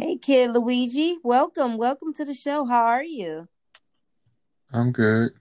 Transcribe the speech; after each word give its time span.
Hey, 0.00 0.16
kid 0.16 0.52
Luigi. 0.52 1.18
Welcome. 1.22 1.76
Welcome 1.76 2.14
to 2.14 2.24
the 2.24 2.32
show. 2.32 2.64
How 2.64 2.84
are 2.86 3.04
you? 3.04 3.48
I'm 4.72 4.92
good. 4.92 5.32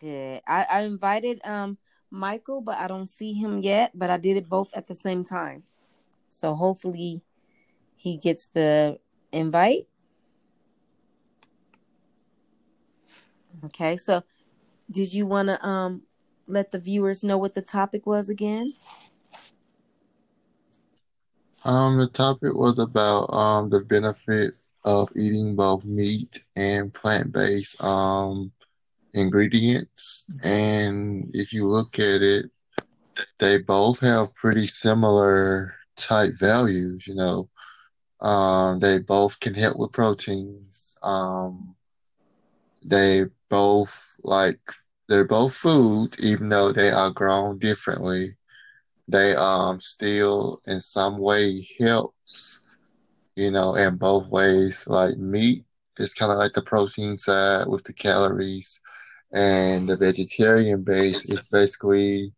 Good. 0.00 0.40
I, 0.46 0.66
I 0.72 0.80
invited 0.84 1.44
um 1.44 1.76
Michael, 2.10 2.62
but 2.62 2.78
I 2.78 2.88
don't 2.88 3.08
see 3.08 3.34
him 3.34 3.58
yet. 3.58 3.92
But 3.94 4.08
I 4.08 4.16
did 4.16 4.38
it 4.38 4.48
both 4.48 4.72
at 4.74 4.86
the 4.86 4.94
same 4.94 5.22
time. 5.22 5.64
So 6.30 6.54
hopefully 6.54 7.20
he 7.94 8.16
gets 8.16 8.46
the 8.46 9.00
invite. 9.32 9.86
Okay, 13.66 13.98
so 13.98 14.22
did 14.90 15.12
you 15.12 15.26
want 15.26 15.48
to 15.48 15.62
um 15.62 16.04
let 16.46 16.72
the 16.72 16.78
viewers 16.78 17.22
know 17.22 17.36
what 17.36 17.52
the 17.52 17.60
topic 17.60 18.06
was 18.06 18.30
again? 18.30 18.72
Um, 21.64 21.98
the 21.98 22.08
topic 22.08 22.54
was 22.54 22.78
about 22.78 23.26
um 23.32 23.70
the 23.70 23.80
benefits 23.80 24.70
of 24.84 25.08
eating 25.16 25.56
both 25.56 25.84
meat 25.84 26.40
and 26.56 26.92
plant-based 26.94 27.82
um 27.82 28.52
ingredients. 29.14 30.26
And 30.42 31.30
if 31.34 31.52
you 31.52 31.66
look 31.66 31.98
at 31.98 32.22
it, 32.22 32.46
they 33.38 33.58
both 33.58 34.00
have 34.00 34.34
pretty 34.34 34.66
similar 34.66 35.74
type 35.96 36.34
values, 36.38 37.06
you 37.06 37.14
know. 37.14 37.48
Um, 38.20 38.80
they 38.80 38.98
both 39.00 39.40
can 39.40 39.54
help 39.54 39.78
with 39.78 39.92
proteins. 39.92 40.96
Um, 41.02 41.76
they 42.84 43.26
both 43.50 44.16
like 44.24 44.60
they're 45.08 45.26
both 45.26 45.54
food, 45.54 46.20
even 46.20 46.48
though 46.50 46.72
they 46.72 46.90
are 46.90 47.10
grown 47.10 47.58
differently. 47.58 48.37
They 49.08 49.34
um 49.34 49.80
still 49.80 50.60
in 50.66 50.80
some 50.80 51.18
way 51.18 51.66
helps, 51.80 52.60
you 53.36 53.50
know, 53.50 53.74
in 53.74 53.96
both 53.96 54.30
ways. 54.30 54.86
Like 54.86 55.16
meat 55.16 55.64
is 55.98 56.14
kind 56.14 56.30
of 56.30 56.38
like 56.38 56.52
the 56.52 56.62
protein 56.62 57.16
side 57.16 57.66
with 57.68 57.84
the 57.84 57.94
calories, 57.94 58.80
and 59.32 59.88
the 59.88 59.96
vegetarian 59.96 60.82
base 60.82 61.30
is 61.30 61.48
basically 61.48 62.32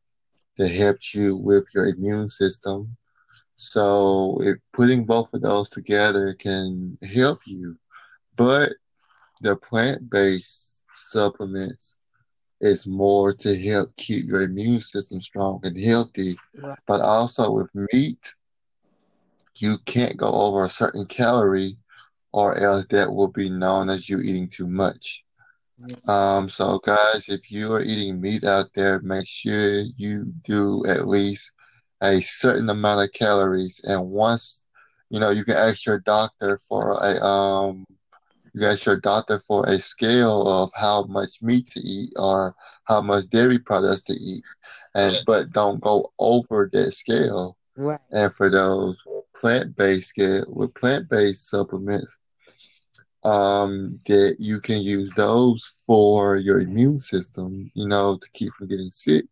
to 0.58 0.68
help 0.68 0.98
you 1.12 1.36
with 1.36 1.64
your 1.74 1.86
immune 1.86 2.28
system. 2.28 2.96
So 3.56 4.40
if 4.42 4.56
putting 4.72 5.04
both 5.04 5.32
of 5.34 5.42
those 5.42 5.68
together 5.68 6.34
can 6.34 6.96
help 7.02 7.40
you, 7.46 7.76
but 8.36 8.72
the 9.42 9.56
plant-based 9.56 10.84
supplements 10.94 11.96
is 12.60 12.86
more 12.86 13.32
to 13.32 13.60
help 13.62 13.94
keep 13.96 14.26
your 14.26 14.42
immune 14.42 14.80
system 14.80 15.20
strong 15.20 15.60
and 15.64 15.78
healthy. 15.78 16.36
Right. 16.56 16.78
But 16.86 17.00
also 17.00 17.50
with 17.52 17.68
meat, 17.92 18.34
you 19.56 19.76
can't 19.86 20.16
go 20.16 20.30
over 20.30 20.64
a 20.64 20.70
certain 20.70 21.06
calorie 21.06 21.76
or 22.32 22.56
else 22.56 22.86
that 22.88 23.12
will 23.12 23.28
be 23.28 23.50
known 23.50 23.90
as 23.90 24.08
you 24.08 24.20
eating 24.20 24.48
too 24.48 24.66
much. 24.66 25.24
Um, 26.06 26.48
so 26.48 26.78
guys, 26.84 27.28
if 27.28 27.50
you 27.50 27.72
are 27.72 27.80
eating 27.80 28.20
meat 28.20 28.44
out 28.44 28.66
there, 28.74 29.00
make 29.00 29.26
sure 29.26 29.80
you 29.96 30.24
do 30.44 30.84
at 30.86 31.08
least 31.08 31.52
a 32.02 32.20
certain 32.20 32.68
amount 32.68 33.02
of 33.02 33.12
calories. 33.12 33.80
And 33.84 34.10
once, 34.10 34.66
you 35.08 35.20
know, 35.20 35.30
you 35.30 35.44
can 35.44 35.56
ask 35.56 35.86
your 35.86 36.00
doctor 36.00 36.58
for 36.68 36.92
a 37.02 37.20
um 37.24 37.86
you 38.54 38.66
ask 38.66 38.86
your 38.86 39.00
doctor 39.00 39.38
for 39.38 39.66
a 39.66 39.78
scale 39.80 40.46
of 40.46 40.70
how 40.74 41.04
much 41.04 41.42
meat 41.42 41.66
to 41.68 41.80
eat 41.80 42.12
or 42.16 42.54
how 42.84 43.00
much 43.00 43.28
dairy 43.28 43.58
products 43.58 44.02
to 44.02 44.14
eat. 44.14 44.44
And 44.94 45.16
but 45.26 45.52
don't 45.52 45.80
go 45.80 46.12
over 46.18 46.68
that 46.72 46.92
scale. 46.92 47.56
Right. 47.76 48.00
And 48.10 48.34
for 48.34 48.50
those 48.50 49.02
plant-based 49.36 50.08
scale 50.08 50.44
with 50.48 50.74
plant-based 50.74 51.48
supplements, 51.48 52.18
um, 53.22 54.00
that 54.06 54.36
you 54.38 54.60
can 54.60 54.80
use 54.80 55.12
those 55.14 55.64
for 55.86 56.36
your 56.36 56.60
immune 56.60 57.00
system, 57.00 57.70
you 57.74 57.86
know, 57.86 58.16
to 58.16 58.30
keep 58.32 58.52
from 58.54 58.68
getting 58.68 58.90
sick. 58.90 59.26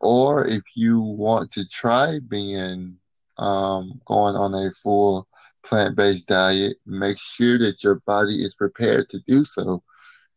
Or 0.00 0.46
if 0.46 0.62
you 0.74 1.00
want 1.00 1.50
to 1.52 1.68
try 1.68 2.20
being 2.26 2.96
um, 3.36 4.00
going 4.06 4.34
on 4.34 4.54
a 4.54 4.72
full 4.72 5.27
plant-based 5.68 6.28
diet, 6.28 6.76
make 6.86 7.18
sure 7.18 7.58
that 7.58 7.84
your 7.84 7.96
body 8.06 8.44
is 8.44 8.54
prepared 8.54 9.08
to 9.10 9.20
do 9.26 9.44
so. 9.44 9.82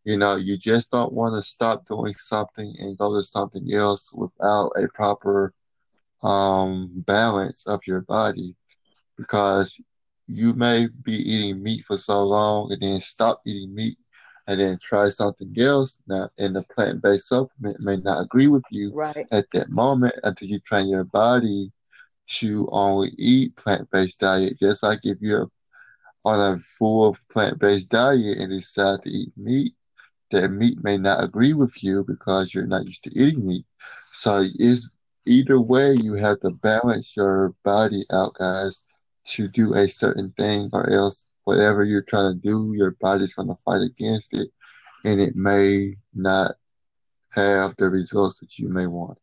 You 0.05 0.17
know, 0.17 0.35
you 0.35 0.57
just 0.57 0.91
don't 0.91 1.13
want 1.13 1.35
to 1.35 1.41
stop 1.41 1.85
doing 1.87 2.13
something 2.13 2.73
and 2.79 2.97
go 2.97 3.15
to 3.17 3.23
something 3.23 3.71
else 3.73 4.11
without 4.13 4.71
a 4.77 4.87
proper 4.93 5.53
um, 6.23 6.89
balance 7.05 7.67
of 7.67 7.81
your 7.87 8.01
body 8.01 8.55
because 9.17 9.79
you 10.27 10.53
may 10.53 10.87
be 11.03 11.13
eating 11.13 11.63
meat 11.63 11.83
for 11.85 11.97
so 11.97 12.21
long 12.23 12.71
and 12.71 12.81
then 12.81 12.99
stop 12.99 13.41
eating 13.45 13.73
meat 13.73 13.97
and 14.47 14.59
then 14.59 14.77
try 14.81 15.09
something 15.09 15.53
else 15.59 15.99
now 16.07 16.29
and 16.39 16.55
the 16.55 16.63
plant-based 16.63 17.27
supplement 17.27 17.79
may 17.81 17.97
not 17.97 18.21
agree 18.21 18.47
with 18.47 18.63
you 18.71 18.93
Right. 18.93 19.27
at 19.31 19.45
that 19.53 19.69
moment 19.69 20.13
until 20.23 20.47
you 20.47 20.59
train 20.59 20.89
your 20.89 21.03
body 21.05 21.71
to 22.27 22.67
only 22.71 23.09
eat 23.17 23.55
plant-based 23.55 24.19
diet. 24.19 24.59
Just 24.59 24.83
like 24.83 24.99
if 25.03 25.17
you're 25.21 25.49
on 26.23 26.55
a 26.55 26.59
full 26.59 27.15
plant-based 27.29 27.89
diet 27.89 28.37
and 28.37 28.51
decide 28.51 29.01
to 29.03 29.09
eat 29.09 29.31
meat 29.35 29.73
that 30.31 30.49
meat 30.49 30.81
may 30.83 30.97
not 30.97 31.23
agree 31.23 31.53
with 31.53 31.83
you 31.83 32.03
because 32.07 32.53
you're 32.53 32.67
not 32.67 32.85
used 32.85 33.03
to 33.03 33.11
eating 33.19 33.45
meat. 33.45 33.65
So 34.13 34.45
it's 34.55 34.89
either 35.25 35.59
way 35.59 35.93
you 35.93 36.13
have 36.13 36.39
to 36.41 36.51
balance 36.51 37.15
your 37.15 37.53
body 37.63 38.05
out 38.11 38.33
guys 38.35 38.81
to 39.25 39.47
do 39.47 39.75
a 39.75 39.87
certain 39.87 40.33
thing 40.37 40.69
or 40.73 40.89
else 40.89 41.27
whatever 41.43 41.83
you're 41.83 42.01
trying 42.01 42.33
to 42.33 42.47
do 42.47 42.73
your 42.75 42.91
body's 42.99 43.33
going 43.33 43.47
to 43.47 43.55
fight 43.55 43.81
against 43.81 44.33
it 44.33 44.49
and 45.05 45.21
it 45.21 45.35
may 45.35 45.93
not 46.13 46.55
have 47.29 47.75
the 47.77 47.87
results 47.87 48.39
that 48.39 48.57
you 48.57 48.67
may 48.69 48.87
want 48.87 49.17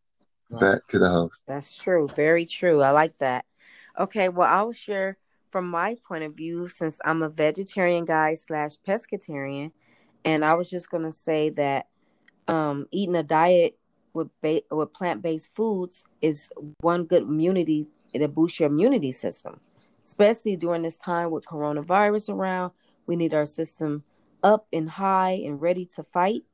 Back 0.50 0.86
to 0.88 0.98
the 0.98 1.09
host 1.09 1.44
That's 1.47 1.76
true. 1.76 2.09
Very 2.14 2.47
true. 2.47 2.82
I 2.82 2.91
like 2.91 3.19
that. 3.19 3.44
Okay, 3.98 4.28
well, 4.28 4.48
I'll 4.48 4.72
share 4.72 5.19
from 5.50 5.69
my 5.69 5.97
point 6.06 6.25
of 6.25 6.34
view 6.34 6.69
since 6.69 7.00
I'm 7.04 7.22
a 7.22 7.28
vegetarian 7.28 8.04
guy 8.04 8.34
slash 8.34 8.76
pescatarian, 8.86 9.72
and 10.25 10.44
I 10.44 10.54
was 10.54 10.70
just 10.70 10.91
gonna 10.91 11.12
say 11.12 11.50
that 11.50 11.88
um, 12.47 12.86
eating 12.91 13.16
a 13.16 13.22
diet 13.22 13.78
with 14.14 14.28
ba- 14.42 14.62
with 14.70 14.92
plant 14.92 15.22
based 15.22 15.54
foods 15.54 16.06
is 16.20 16.50
one 16.80 17.04
good 17.04 17.22
immunity. 17.22 17.86
It'll 18.12 18.28
boost 18.28 18.60
your 18.60 18.69
immunity 18.69 19.12
system, 19.12 19.60
especially 20.06 20.56
during 20.56 20.82
this 20.82 20.97
time 20.97 21.30
with 21.30 21.44
coronavirus 21.44 22.34
around. 22.34 22.72
We 23.06 23.16
need 23.16 23.34
our 23.34 23.47
system 23.47 24.04
up 24.42 24.66
and 24.72 24.88
high 24.88 25.42
and 25.44 25.60
ready 25.60 25.86
to 25.97 26.04
fight. 26.04 26.44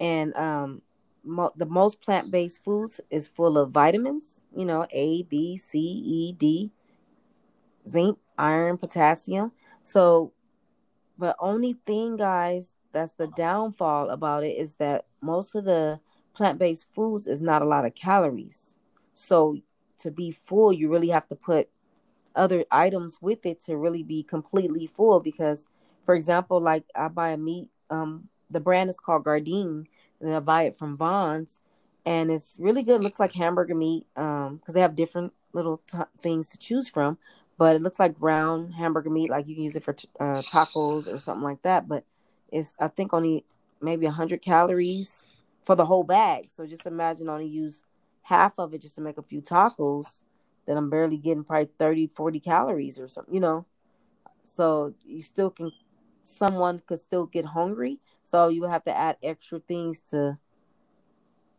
And 0.00 0.34
um, 0.36 0.82
mo- 1.24 1.52
the 1.56 1.66
most 1.66 2.00
plant 2.00 2.30
based 2.30 2.64
foods 2.64 3.00
is 3.10 3.26
full 3.26 3.58
of 3.58 3.70
vitamins. 3.70 4.40
You 4.56 4.64
know, 4.64 4.86
A, 4.90 5.22
B, 5.22 5.58
C, 5.58 5.78
E, 5.78 6.32
D, 6.32 6.70
zinc, 7.86 8.18
iron, 8.36 8.78
potassium. 8.78 9.52
So, 9.82 10.32
but 11.18 11.36
only 11.38 11.76
thing, 11.86 12.16
guys, 12.16 12.72
that's 12.92 13.12
the 13.12 13.26
downfall 13.26 14.10
about 14.10 14.44
it 14.44 14.56
is 14.56 14.76
that 14.76 15.06
most 15.20 15.54
of 15.54 15.64
the 15.64 16.00
plant-based 16.34 16.86
foods 16.94 17.26
is 17.26 17.42
not 17.42 17.62
a 17.62 17.66
lot 17.66 17.84
of 17.84 17.94
calories. 17.94 18.76
So 19.14 19.58
to 19.98 20.10
be 20.10 20.30
full, 20.30 20.72
you 20.72 20.90
really 20.90 21.08
have 21.08 21.26
to 21.28 21.34
put 21.34 21.68
other 22.36 22.64
items 22.70 23.20
with 23.20 23.44
it 23.44 23.60
to 23.64 23.76
really 23.76 24.02
be 24.02 24.22
completely 24.22 24.86
full. 24.86 25.20
Because, 25.20 25.66
for 26.06 26.14
example, 26.14 26.60
like 26.60 26.84
I 26.94 27.08
buy 27.08 27.30
a 27.30 27.36
meat, 27.36 27.68
um, 27.90 28.28
the 28.50 28.60
brand 28.60 28.88
is 28.90 28.98
called 28.98 29.24
Gardein, 29.24 29.86
and 30.20 30.34
I 30.34 30.40
buy 30.40 30.62
it 30.64 30.78
from 30.78 30.96
Vons, 30.96 31.60
and 32.06 32.30
it's 32.30 32.56
really 32.60 32.82
good. 32.82 33.02
looks 33.02 33.20
like 33.20 33.32
hamburger 33.32 33.74
meat, 33.74 34.06
um, 34.16 34.56
because 34.56 34.74
they 34.74 34.80
have 34.80 34.94
different 34.94 35.32
little 35.52 35.80
t- 35.86 35.98
things 36.20 36.48
to 36.48 36.58
choose 36.58 36.88
from. 36.88 37.18
But 37.56 37.76
it 37.76 37.82
looks 37.82 37.98
like 37.98 38.18
brown 38.18 38.72
hamburger 38.72 39.10
meat, 39.10 39.30
like 39.30 39.48
you 39.48 39.54
can 39.54 39.64
use 39.64 39.76
it 39.76 39.82
for 39.82 39.92
t- 39.92 40.08
uh, 40.20 40.42
tacos 40.42 41.12
or 41.12 41.18
something 41.18 41.42
like 41.42 41.62
that. 41.62 41.88
But 41.88 42.04
it's 42.50 42.74
I 42.78 42.88
think 42.88 43.12
only 43.12 43.44
maybe 43.80 44.06
100 44.06 44.42
calories 44.42 45.44
for 45.64 45.74
the 45.74 45.86
whole 45.86 46.04
bag. 46.04 46.50
So 46.50 46.66
just 46.66 46.86
imagine 46.86 47.28
only 47.28 47.46
use 47.46 47.82
half 48.22 48.58
of 48.58 48.74
it 48.74 48.82
just 48.82 48.94
to 48.94 49.00
make 49.00 49.18
a 49.18 49.22
few 49.22 49.40
tacos. 49.40 50.22
Then 50.66 50.76
I'm 50.76 50.90
barely 50.90 51.16
getting 51.16 51.44
probably 51.44 51.70
30, 51.78 52.10
40 52.14 52.40
calories 52.40 52.98
or 52.98 53.08
something, 53.08 53.34
you 53.34 53.40
know. 53.40 53.66
So 54.44 54.94
you 55.04 55.22
still 55.22 55.50
can, 55.50 55.72
someone 56.28 56.82
could 56.86 56.98
still 56.98 57.26
get 57.26 57.44
hungry. 57.44 57.98
So 58.24 58.48
you 58.48 58.64
have 58.64 58.84
to 58.84 58.96
add 58.96 59.16
extra 59.22 59.60
things 59.60 60.00
to 60.10 60.38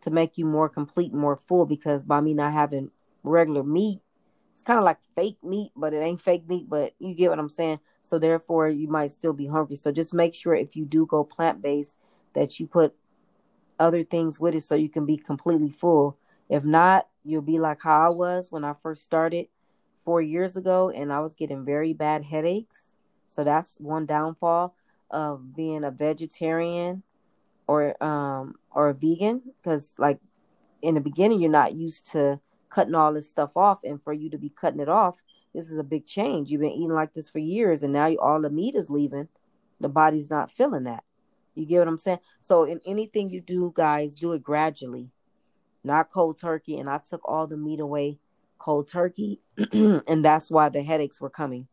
to 0.01 0.11
make 0.11 0.37
you 0.37 0.45
more 0.45 0.69
complete, 0.69 1.13
more 1.13 1.35
full. 1.35 1.65
Because 1.65 2.05
by 2.05 2.21
me 2.21 2.33
not 2.33 2.53
having 2.53 2.91
regular 3.23 3.63
meat, 3.63 4.01
it's 4.53 4.63
kind 4.63 4.79
of 4.79 4.85
like 4.85 4.99
fake 5.15 5.37
meat, 5.43 5.71
but 5.75 5.93
it 5.93 6.01
ain't 6.01 6.21
fake 6.21 6.47
meat. 6.47 6.69
But 6.69 6.93
you 6.99 7.13
get 7.13 7.29
what 7.29 7.39
I'm 7.39 7.49
saying. 7.49 7.79
So 8.01 8.19
therefore, 8.19 8.69
you 8.69 8.87
might 8.87 9.11
still 9.11 9.33
be 9.33 9.47
hungry. 9.47 9.75
So 9.75 9.91
just 9.91 10.13
make 10.13 10.33
sure 10.33 10.55
if 10.55 10.75
you 10.75 10.85
do 10.85 11.05
go 11.05 11.23
plant 11.23 11.61
based 11.61 11.97
that 12.33 12.59
you 12.59 12.67
put 12.67 12.95
other 13.79 14.03
things 14.03 14.39
with 14.39 14.55
it 14.55 14.61
so 14.61 14.75
you 14.75 14.89
can 14.89 15.05
be 15.05 15.17
completely 15.17 15.71
full. 15.71 16.17
If 16.49 16.63
not, 16.63 17.07
you'll 17.23 17.41
be 17.41 17.59
like 17.59 17.81
how 17.81 18.07
I 18.07 18.13
was 18.13 18.51
when 18.51 18.63
I 18.63 18.73
first 18.73 19.03
started 19.03 19.47
four 20.05 20.21
years 20.21 20.57
ago, 20.57 20.89
and 20.89 21.13
I 21.13 21.19
was 21.19 21.33
getting 21.33 21.63
very 21.65 21.93
bad 21.93 22.25
headaches. 22.25 22.95
So 23.29 23.43
that's 23.43 23.79
one 23.79 24.05
downfall 24.05 24.75
of 25.09 25.55
being 25.55 25.83
a 25.83 25.91
vegetarian 25.91 27.03
or 27.67 28.01
um 28.03 28.55
or 28.71 28.89
a 28.89 28.93
vegan 28.93 29.41
because 29.57 29.95
like 29.97 30.19
in 30.81 30.95
the 30.95 31.01
beginning 31.01 31.39
you're 31.39 31.49
not 31.49 31.73
used 31.73 32.11
to 32.11 32.39
cutting 32.69 32.93
all 32.93 33.13
this 33.13 33.29
stuff 33.29 33.55
off 33.55 33.79
and 33.83 34.01
for 34.03 34.13
you 34.13 34.29
to 34.29 34.37
be 34.37 34.49
cutting 34.49 34.79
it 34.79 34.89
off 34.89 35.15
this 35.53 35.71
is 35.71 35.77
a 35.77 35.83
big 35.83 36.05
change. 36.05 36.51
You've 36.51 36.61
been 36.61 36.71
eating 36.71 36.93
like 36.93 37.13
this 37.13 37.29
for 37.29 37.39
years 37.39 37.83
and 37.83 37.93
now 37.93 38.07
you, 38.07 38.19
all 38.19 38.41
the 38.41 38.49
meat 38.49 38.75
is 38.75 38.89
leaving. 38.89 39.27
The 39.79 39.89
body's 39.89 40.29
not 40.29 40.51
feeling 40.51 40.83
that. 40.83 41.03
You 41.55 41.65
get 41.65 41.79
what 41.79 41.87
i'm 41.87 41.97
saying? 41.97 42.19
So 42.41 42.63
in 42.63 42.79
anything 42.85 43.29
you 43.29 43.41
do 43.41 43.71
guys 43.75 44.15
do 44.15 44.33
it 44.33 44.43
gradually. 44.43 45.09
Not 45.83 46.11
cold 46.11 46.39
turkey 46.39 46.77
and 46.77 46.89
i 46.89 46.99
took 46.99 47.21
all 47.27 47.47
the 47.47 47.57
meat 47.57 47.79
away 47.79 48.19
cold 48.57 48.89
turkey 48.89 49.39
and 49.71 50.23
that's 50.23 50.51
why 50.51 50.69
the 50.69 50.83
headaches 50.83 51.21
were 51.21 51.29
coming 51.29 51.67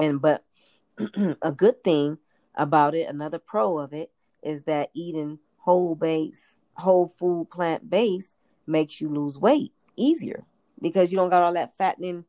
and 0.00 0.20
but 0.20 0.44
a 1.42 1.52
good 1.52 1.82
thing 1.82 2.18
about 2.54 2.94
it 2.94 3.08
another 3.08 3.38
pro 3.38 3.78
of 3.78 3.92
it 3.92 4.10
is 4.42 4.62
that 4.64 4.90
eating 4.94 5.38
whole 5.58 5.94
base 5.94 6.58
whole 6.74 7.08
food 7.18 7.48
plant 7.50 7.88
based 7.88 8.36
makes 8.66 9.00
you 9.00 9.08
lose 9.08 9.36
weight 9.38 9.72
easier 9.96 10.44
because 10.80 11.12
you 11.12 11.18
don't 11.18 11.30
got 11.30 11.42
all 11.42 11.54
that 11.54 11.76
fattening 11.76 12.24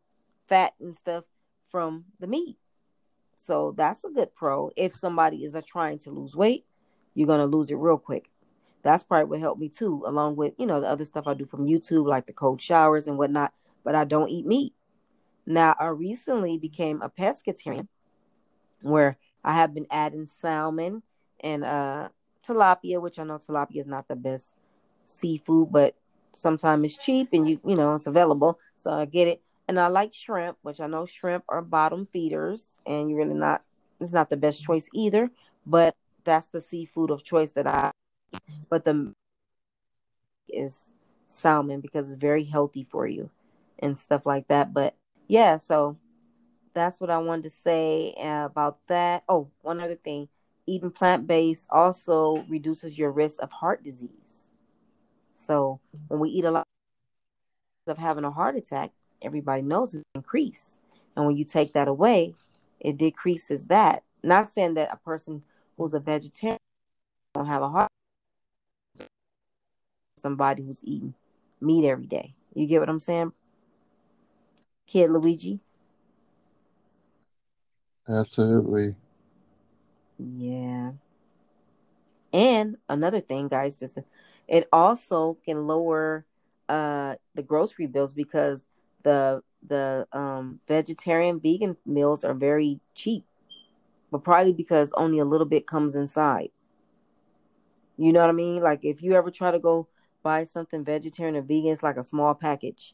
fat 0.47 0.73
and 0.79 0.95
stuff 0.95 1.23
from 1.69 2.05
the 2.19 2.27
meat. 2.27 2.57
So 3.35 3.73
that's 3.75 4.03
a 4.03 4.09
good 4.09 4.35
pro. 4.35 4.71
If 4.75 4.93
somebody 4.93 5.43
is 5.43 5.55
trying 5.65 5.99
to 5.99 6.11
lose 6.11 6.35
weight, 6.35 6.65
you're 7.15 7.27
gonna 7.27 7.45
lose 7.45 7.71
it 7.71 7.75
real 7.75 7.97
quick. 7.97 8.29
That's 8.83 9.03
probably 9.03 9.25
what 9.25 9.39
helped 9.39 9.61
me 9.61 9.69
too, 9.69 10.03
along 10.05 10.35
with 10.35 10.53
you 10.57 10.65
know 10.65 10.81
the 10.81 10.89
other 10.89 11.05
stuff 11.05 11.27
I 11.27 11.33
do 11.33 11.45
from 11.45 11.65
YouTube, 11.65 12.05
like 12.07 12.27
the 12.27 12.33
cold 12.33 12.61
showers 12.61 13.07
and 13.07 13.17
whatnot. 13.17 13.53
But 13.83 13.95
I 13.95 14.03
don't 14.03 14.29
eat 14.29 14.45
meat. 14.45 14.73
Now 15.45 15.75
I 15.79 15.87
recently 15.87 16.57
became 16.57 17.01
a 17.01 17.09
pescatarian, 17.09 17.87
where 18.81 19.17
I 19.43 19.53
have 19.53 19.73
been 19.73 19.87
adding 19.89 20.27
salmon 20.27 21.03
and 21.39 21.63
uh 21.63 22.09
tilapia, 22.47 23.01
which 23.01 23.19
I 23.19 23.23
know 23.23 23.39
tilapia 23.39 23.79
is 23.79 23.87
not 23.87 24.07
the 24.07 24.15
best 24.15 24.55
seafood, 25.05 25.71
but 25.71 25.95
sometimes 26.33 26.85
it's 26.85 27.03
cheap 27.03 27.29
and 27.33 27.49
you 27.49 27.59
you 27.65 27.75
know 27.75 27.95
it's 27.95 28.07
available, 28.07 28.59
so 28.77 28.91
I 28.91 29.05
get 29.05 29.27
it. 29.27 29.41
And 29.67 29.79
I 29.79 29.87
like 29.87 30.13
shrimp, 30.13 30.57
which 30.63 30.81
I 30.81 30.87
know 30.87 31.05
shrimp 31.05 31.45
are 31.47 31.61
bottom 31.61 32.07
feeders, 32.11 32.79
and 32.85 33.09
you're 33.09 33.19
really 33.19 33.39
not 33.39 33.63
it's 33.99 34.13
not 34.13 34.29
the 34.29 34.37
best 34.37 34.63
choice 34.63 34.89
either, 34.93 35.31
but 35.65 35.95
that's 36.23 36.47
the 36.47 36.61
seafood 36.61 37.11
of 37.11 37.23
choice 37.23 37.51
that 37.53 37.67
I 37.67 37.91
but 38.69 38.85
the 38.85 39.13
is 40.49 40.91
salmon 41.27 41.79
because 41.79 42.07
it's 42.07 42.17
very 42.17 42.43
healthy 42.43 42.83
for 42.83 43.07
you 43.07 43.29
and 43.79 43.97
stuff 43.97 44.25
like 44.25 44.47
that. 44.47 44.73
But 44.73 44.95
yeah, 45.31 45.55
so 45.55 45.95
that's 46.73 46.99
what 46.99 47.09
I 47.09 47.17
wanted 47.17 47.43
to 47.43 47.49
say 47.51 48.13
about 48.19 48.79
that. 48.87 49.23
Oh, 49.29 49.47
one 49.61 49.79
other 49.79 49.95
thing 49.95 50.27
eating 50.67 50.91
plant 50.91 51.25
based 51.25 51.67
also 51.69 52.43
reduces 52.49 52.97
your 52.97 53.11
risk 53.11 53.41
of 53.41 53.49
heart 53.49 53.81
disease. 53.81 54.49
So 55.33 55.79
when 56.09 56.19
we 56.19 56.27
eat 56.31 56.43
a 56.43 56.51
lot 56.51 56.65
of 57.87 57.97
having 57.97 58.25
a 58.25 58.31
heart 58.31 58.57
attack, 58.57 58.91
everybody 59.21 59.61
knows 59.61 59.95
it's 59.95 60.03
increase. 60.15 60.79
And 61.15 61.25
when 61.25 61.37
you 61.37 61.45
take 61.45 61.71
that 61.73 61.87
away, 61.87 62.35
it 62.81 62.97
decreases 62.97 63.67
that. 63.67 64.03
Not 64.21 64.49
saying 64.49 64.73
that 64.73 64.91
a 64.91 64.97
person 64.97 65.43
who's 65.77 65.93
a 65.93 65.99
vegetarian 66.01 66.57
don't 67.33 67.45
have 67.45 67.61
a 67.61 67.69
heart 67.69 67.87
somebody 70.17 70.63
who's 70.63 70.83
eating 70.83 71.13
meat 71.61 71.87
every 71.87 72.05
day. 72.05 72.33
You 72.53 72.67
get 72.67 72.81
what 72.81 72.89
I'm 72.89 72.99
saying? 72.99 73.31
Kid 74.91 75.09
Luigi? 75.09 75.61
Absolutely. 78.09 78.95
Yeah. 80.19 80.91
And 82.33 82.75
another 82.89 83.21
thing, 83.21 83.47
guys, 83.47 83.81
is 83.81 83.97
it 84.47 84.67
also 84.71 85.37
can 85.45 85.65
lower 85.65 86.25
uh 86.67 87.15
the 87.35 87.43
grocery 87.43 87.85
bills 87.87 88.13
because 88.13 88.65
the 89.03 89.41
the 89.65 90.07
um 90.11 90.59
vegetarian 90.67 91.39
vegan 91.39 91.77
meals 91.85 92.25
are 92.25 92.33
very 92.33 92.81
cheap. 92.93 93.23
But 94.11 94.25
probably 94.25 94.51
because 94.51 94.91
only 94.97 95.19
a 95.19 95.25
little 95.25 95.47
bit 95.47 95.67
comes 95.67 95.95
inside. 95.95 96.49
You 97.95 98.11
know 98.11 98.19
what 98.19 98.29
I 98.29 98.33
mean? 98.33 98.61
Like 98.61 98.83
if 98.83 99.01
you 99.01 99.13
ever 99.13 99.31
try 99.31 99.51
to 99.51 99.59
go 99.59 99.87
buy 100.21 100.43
something 100.43 100.83
vegetarian 100.83 101.37
or 101.37 101.41
vegan, 101.41 101.71
it's 101.71 101.81
like 101.83 101.95
a 101.97 102.03
small 102.03 102.33
package. 102.33 102.93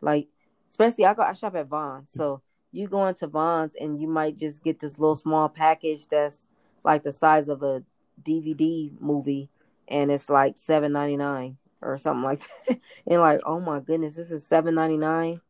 Like 0.00 0.26
especially 0.70 1.04
I 1.04 1.14
go 1.14 1.22
I 1.22 1.32
shop 1.32 1.54
at 1.54 1.66
Vons. 1.66 2.10
So 2.12 2.42
you 2.72 2.88
go 2.88 3.06
into 3.06 3.26
Vons 3.26 3.76
and 3.80 4.00
you 4.00 4.08
might 4.08 4.36
just 4.36 4.62
get 4.62 4.80
this 4.80 4.98
little 4.98 5.16
small 5.16 5.48
package 5.48 6.08
that's 6.08 6.46
like 6.84 7.02
the 7.02 7.12
size 7.12 7.48
of 7.48 7.62
a 7.62 7.82
DVD 8.22 8.90
movie, 9.00 9.48
and 9.86 10.10
it's 10.10 10.28
like 10.28 10.58
seven 10.58 10.92
ninety 10.92 11.16
nine 11.16 11.56
or 11.80 11.96
something 11.98 12.24
like 12.24 12.40
that. 12.40 12.80
and 13.06 13.20
like, 13.20 13.40
oh 13.46 13.60
my 13.60 13.80
goodness, 13.80 14.16
this 14.16 14.30
is 14.30 14.46
seven 14.46 14.74
ninety 14.74 14.96
nine, 14.96 15.40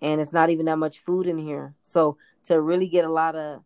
and 0.00 0.20
it's 0.20 0.32
not 0.32 0.50
even 0.50 0.66
that 0.66 0.78
much 0.78 0.98
food 1.00 1.26
in 1.26 1.38
here. 1.38 1.74
So 1.82 2.16
to 2.46 2.60
really 2.60 2.88
get 2.88 3.04
a 3.04 3.12
lot 3.12 3.34
of 3.36 3.62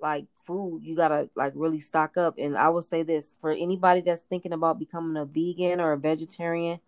like 0.00 0.26
food, 0.44 0.82
you 0.82 0.96
gotta 0.96 1.30
like 1.34 1.52
really 1.54 1.80
stock 1.80 2.16
up. 2.16 2.34
And 2.38 2.56
I 2.56 2.68
will 2.68 2.82
say 2.82 3.02
this 3.02 3.36
for 3.40 3.52
anybody 3.52 4.00
that's 4.00 4.22
thinking 4.22 4.52
about 4.52 4.78
becoming 4.78 5.20
a 5.20 5.24
vegan 5.24 5.80
or 5.80 5.92
a 5.92 5.98
vegetarian, 5.98 6.80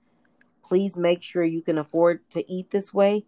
please 0.64 0.96
make 0.96 1.22
sure 1.22 1.44
you 1.44 1.62
can 1.62 1.78
afford 1.78 2.28
to 2.30 2.50
eat 2.50 2.70
this 2.70 2.92
way. 2.92 3.24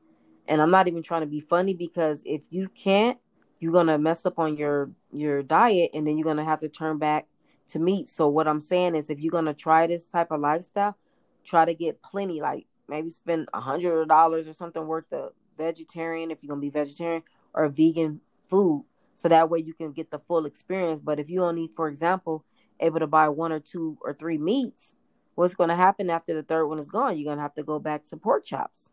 And 0.49 0.63
I'm 0.63 0.71
not 0.71 0.89
even 0.89 1.03
trying 1.03 1.23
to 1.23 1.27
be 1.27 1.41
funny 1.41 1.75
because 1.75 2.23
if 2.25 2.43
you 2.51 2.69
can't, 2.69 3.19
you're 3.59 3.73
gonna 3.73 3.99
mess 3.99 4.27
up 4.27 4.39
on 4.39 4.57
your 4.57 4.91
your 5.13 5.43
diet 5.43 5.91
and 5.95 6.07
then 6.07 6.17
you're 6.19 6.25
gonna 6.25 6.45
have 6.45 6.61
to 6.61 6.69
turn 6.69 6.99
back 6.99 7.27
to 7.69 7.79
meat. 7.79 8.09
So 8.09 8.29
what 8.29 8.47
I'm 8.47 8.61
saying 8.61 8.95
is 8.95 9.11
if 9.11 9.19
you're 9.19 9.33
gonna 9.33 9.55
try 9.55 9.87
this 9.87 10.07
type 10.07 10.31
of 10.31 10.41
lifestyle, 10.41 10.97
try 11.45 11.65
to 11.65 11.75
get 11.75 12.03
plenty, 12.03 12.41
like 12.41 12.67
maybe 12.89 13.11
spend 13.11 13.49
a 13.53 13.61
hundred 13.61 14.09
dollars 14.09 14.47
or 14.47 14.53
something 14.53 14.87
worth 14.87 15.13
of 15.13 15.33
vegetarian 15.57 16.31
if 16.31 16.43
you're 16.43 16.49
gonna 16.49 16.61
be 16.61 16.71
vegetarian 16.71 17.23
or 17.55 17.69
vegan 17.69 18.21
food. 18.49 18.85
So 19.17 19.29
that 19.29 19.49
way 19.49 19.61
you 19.61 19.73
can 19.73 19.93
get 19.93 20.11
the 20.11 20.19
full 20.19 20.45
experience. 20.45 21.01
But 21.03 21.19
if 21.19 21.31
you 21.31 21.43
only, 21.43 21.71
for 21.75 21.89
example, 21.89 22.45
able 22.79 23.01
to 23.01 23.07
buy 23.07 23.29
one 23.29 23.53
or 23.53 23.61
two 23.61 23.97
or 24.03 24.13
three 24.13 24.39
meats, 24.39 24.95
what's 25.37 25.55
gonna 25.55 25.77
happen 25.77 26.11
after 26.11 26.35
the 26.35 26.43
third 26.43 26.67
one 26.67 26.81
is 26.81 26.89
gone? 26.89 27.17
You're 27.17 27.31
gonna 27.31 27.43
have 27.43 27.55
to 27.55 27.63
go 27.63 27.79
back 27.79 28.05
to 28.07 28.17
pork 28.17 28.45
chops. 28.45 28.91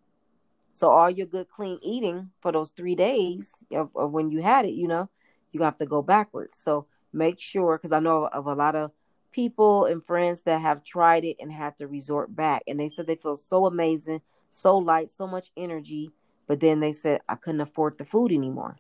So 0.74 0.90
all 0.90 1.10
your 1.10 1.26
good 1.26 1.50
clean 1.50 1.80
eating 1.82 2.30
for 2.42 2.52
those 2.52 2.70
three 2.72 2.96
days 2.96 3.50
of, 3.72 3.90
of 3.96 4.12
when 4.12 4.30
you 4.30 4.42
had 4.42 4.66
it, 4.66 4.74
you 4.74 4.88
know, 4.88 5.10
you 5.52 5.62
have 5.62 5.78
to 5.80 5.86
go 5.86 6.02
backwards. 6.02 6.58
So 6.58 6.88
make 7.12 7.40
sure, 7.40 7.78
because 7.78 7.92
I 7.92 8.00
know 8.00 8.26
of 8.26 8.48
a 8.48 8.54
lot 8.54 8.76
of 8.76 8.92
people 9.32 9.86
and 9.86 10.06
friends 10.06 10.42
that 10.42 10.62
have 10.62 10.84
tried 10.84 11.26
it 11.26 11.38
and 11.40 11.52
had 11.52 11.78
to 11.78 11.88
resort 11.88 12.36
back, 12.36 12.64
and 12.68 12.80
they 12.80 12.90
said 12.90 13.08
they 13.08 13.16
feel 13.16 13.36
so 13.36 13.66
amazing, 13.66 14.22
so 14.52 14.78
light, 14.78 15.12
so 15.12 15.28
much 15.28 15.52
energy, 15.56 16.12
but 16.48 16.60
then 16.60 16.80
they 16.80 16.92
said 16.92 17.22
I 17.30 17.36
couldn't 17.36 17.62
afford 17.62 17.98
the 17.98 18.06
food 18.06 18.32
anymore. 18.32 18.78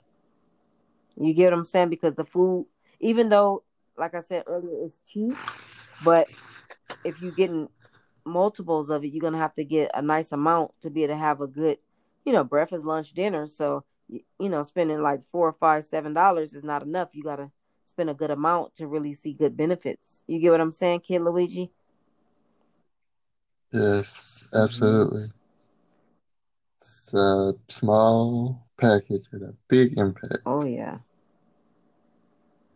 You 1.15 1.33
get 1.33 1.51
what 1.51 1.59
I'm 1.59 1.65
saying? 1.65 1.89
Because 1.89 2.15
the 2.15 2.23
food, 2.23 2.65
even 2.99 3.29
though, 3.29 3.63
like 3.97 4.15
I 4.15 4.21
said 4.21 4.43
earlier, 4.47 4.85
it's 4.85 4.97
cheap, 5.11 5.35
but 6.03 6.27
if 7.03 7.21
you're 7.21 7.31
getting 7.31 7.69
multiples 8.25 8.89
of 8.89 9.03
it, 9.03 9.07
you're 9.07 9.21
gonna 9.21 9.37
have 9.37 9.55
to 9.55 9.63
get 9.63 9.91
a 9.93 10.01
nice 10.01 10.31
amount 10.31 10.71
to 10.81 10.89
be 10.89 11.03
able 11.03 11.13
to 11.15 11.19
have 11.19 11.41
a 11.41 11.47
good, 11.47 11.77
you 12.25 12.33
know, 12.33 12.43
breakfast, 12.43 12.85
lunch, 12.85 13.13
dinner. 13.13 13.47
So 13.47 13.83
you 14.07 14.49
know, 14.49 14.63
spending 14.63 15.01
like 15.01 15.25
four 15.25 15.47
or 15.47 15.53
five, 15.53 15.85
seven 15.85 16.13
dollars 16.13 16.53
is 16.53 16.63
not 16.63 16.83
enough. 16.83 17.09
You 17.13 17.23
gotta 17.23 17.51
spend 17.85 18.09
a 18.09 18.13
good 18.13 18.31
amount 18.31 18.75
to 18.75 18.87
really 18.87 19.13
see 19.13 19.33
good 19.33 19.55
benefits. 19.55 20.21
You 20.27 20.39
get 20.39 20.51
what 20.51 20.61
I'm 20.61 20.71
saying, 20.71 21.01
Kid 21.01 21.21
Luigi? 21.21 21.71
Yes, 23.71 24.49
absolutely. 24.53 25.25
It's 26.77 27.13
a 27.13 27.53
small 27.69 28.67
package 28.77 29.27
with 29.31 29.43
a 29.43 29.55
big 29.67 29.97
impact. 29.97 30.41
Oh 30.45 30.65
yeah. 30.65 30.97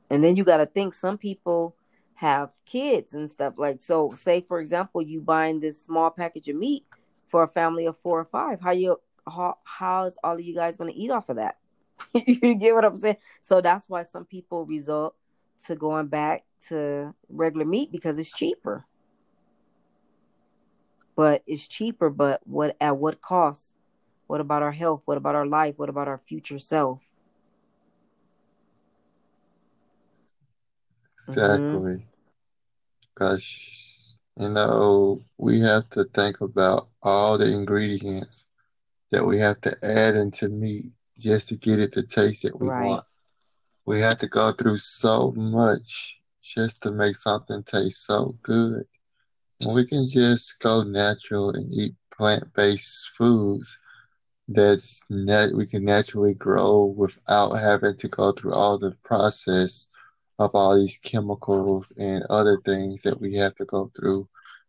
And 0.10 0.24
then 0.24 0.36
you 0.38 0.44
got 0.44 0.58
to 0.58 0.66
think 0.66 0.94
some 0.94 1.18
people 1.18 1.76
have 2.18 2.50
kids 2.66 3.14
and 3.14 3.30
stuff 3.30 3.54
like 3.58 3.82
so 3.82 4.12
say 4.12 4.42
for 4.42 4.60
example 4.60 5.02
you 5.02 5.22
buying 5.22 5.60
this 5.60 5.84
small 5.84 6.10
package 6.10 6.48
of 6.48 6.56
meat 6.56 6.84
for 7.28 7.44
a 7.44 7.48
family 7.48 7.86
of 7.86 7.96
four 8.00 8.20
or 8.20 8.26
five 8.26 8.60
how 8.60 8.72
you 8.72 8.98
how 9.30 9.58
how's 9.64 10.18
all 10.24 10.36
of 10.36 10.42
you 10.42 10.54
guys 10.56 10.78
going 10.78 10.92
to 10.92 10.98
eat 10.98 11.12
off 11.12 11.30
of 11.30 11.38
that? 11.38 11.58
You 12.26 12.56
get 12.56 12.74
what 12.74 12.86
i'm 12.86 12.96
saying? 12.96 13.18
So 13.42 13.62
that's 13.62 13.90
why 13.90 14.04
some 14.04 14.26
people 14.26 14.66
result 14.66 15.16
to 15.66 15.76
going 15.76 16.08
back 16.08 16.46
to 16.70 17.14
regular 17.30 17.66
meat 17.66 17.92
because 17.92 18.18
it's 18.18 18.32
cheaper. 18.32 18.86
But 21.16 21.44
it's 21.48 21.68
cheaper 21.68 22.10
but 22.10 22.42
what 22.46 22.78
at 22.80 22.98
what 22.98 23.22
cost? 23.22 23.76
What 24.28 24.42
about 24.42 24.62
our 24.62 24.72
health? 24.72 25.02
What 25.06 25.18
about 25.18 25.36
our 25.36 25.46
life? 25.48 25.76
What 25.78 25.90
about 25.90 26.08
our 26.08 26.22
future 26.28 26.60
self 26.60 27.02
Exactly. 31.28 31.98
Mm-hmm. 31.98 32.04
Gosh, 33.18 34.16
you 34.38 34.50
know, 34.50 35.24
we 35.38 35.60
have 35.62 35.90
to 35.92 36.06
think 36.06 36.42
about 36.42 36.88
all 37.02 37.38
the 37.38 37.54
ingredients 37.54 38.48
that 39.12 39.26
we 39.26 39.38
have 39.40 39.62
to 39.62 39.76
add 39.84 40.16
into 40.16 40.50
meat 40.50 40.94
just 41.20 41.50
to 41.50 41.56
get 41.58 41.80
it 41.80 41.94
the 41.94 42.04
taste 42.04 42.44
that 42.44 42.60
we 42.60 42.70
Right. 42.70 42.72
want. 42.72 43.06
We 43.86 44.00
have 44.00 44.18
to 44.20 44.28
go 44.28 44.52
through 44.52 44.78
so 44.78 45.32
much 45.36 46.20
just 46.42 46.82
to 46.84 46.92
make 46.92 47.16
something 47.16 47.64
taste 47.64 48.06
so 48.06 48.36
good. 48.44 48.86
We 49.66 49.86
can 49.86 50.08
just 50.08 50.60
go 50.60 50.84
natural 50.84 51.50
and 51.52 51.72
eat 51.74 51.96
plant-based 52.16 53.10
foods 53.18 53.78
that's 54.48 55.04
nat 55.10 55.52
we 55.56 55.66
can 55.66 55.84
naturally 55.86 56.34
grow 56.34 56.86
without 56.98 57.54
having 57.56 57.96
to 57.98 58.08
go 58.08 58.32
through 58.32 58.54
all 58.54 58.78
the 58.78 58.92
process 59.04 59.88
of 60.40 60.52
all 60.54 60.76
these 60.78 60.98
chemicals 61.00 61.92
and 61.98 62.24
other 62.30 62.60
things 62.66 63.02
that 63.04 63.20
we 63.20 63.34
have 63.36 63.56
to 63.56 63.66
go 63.66 63.92
through 63.96 64.28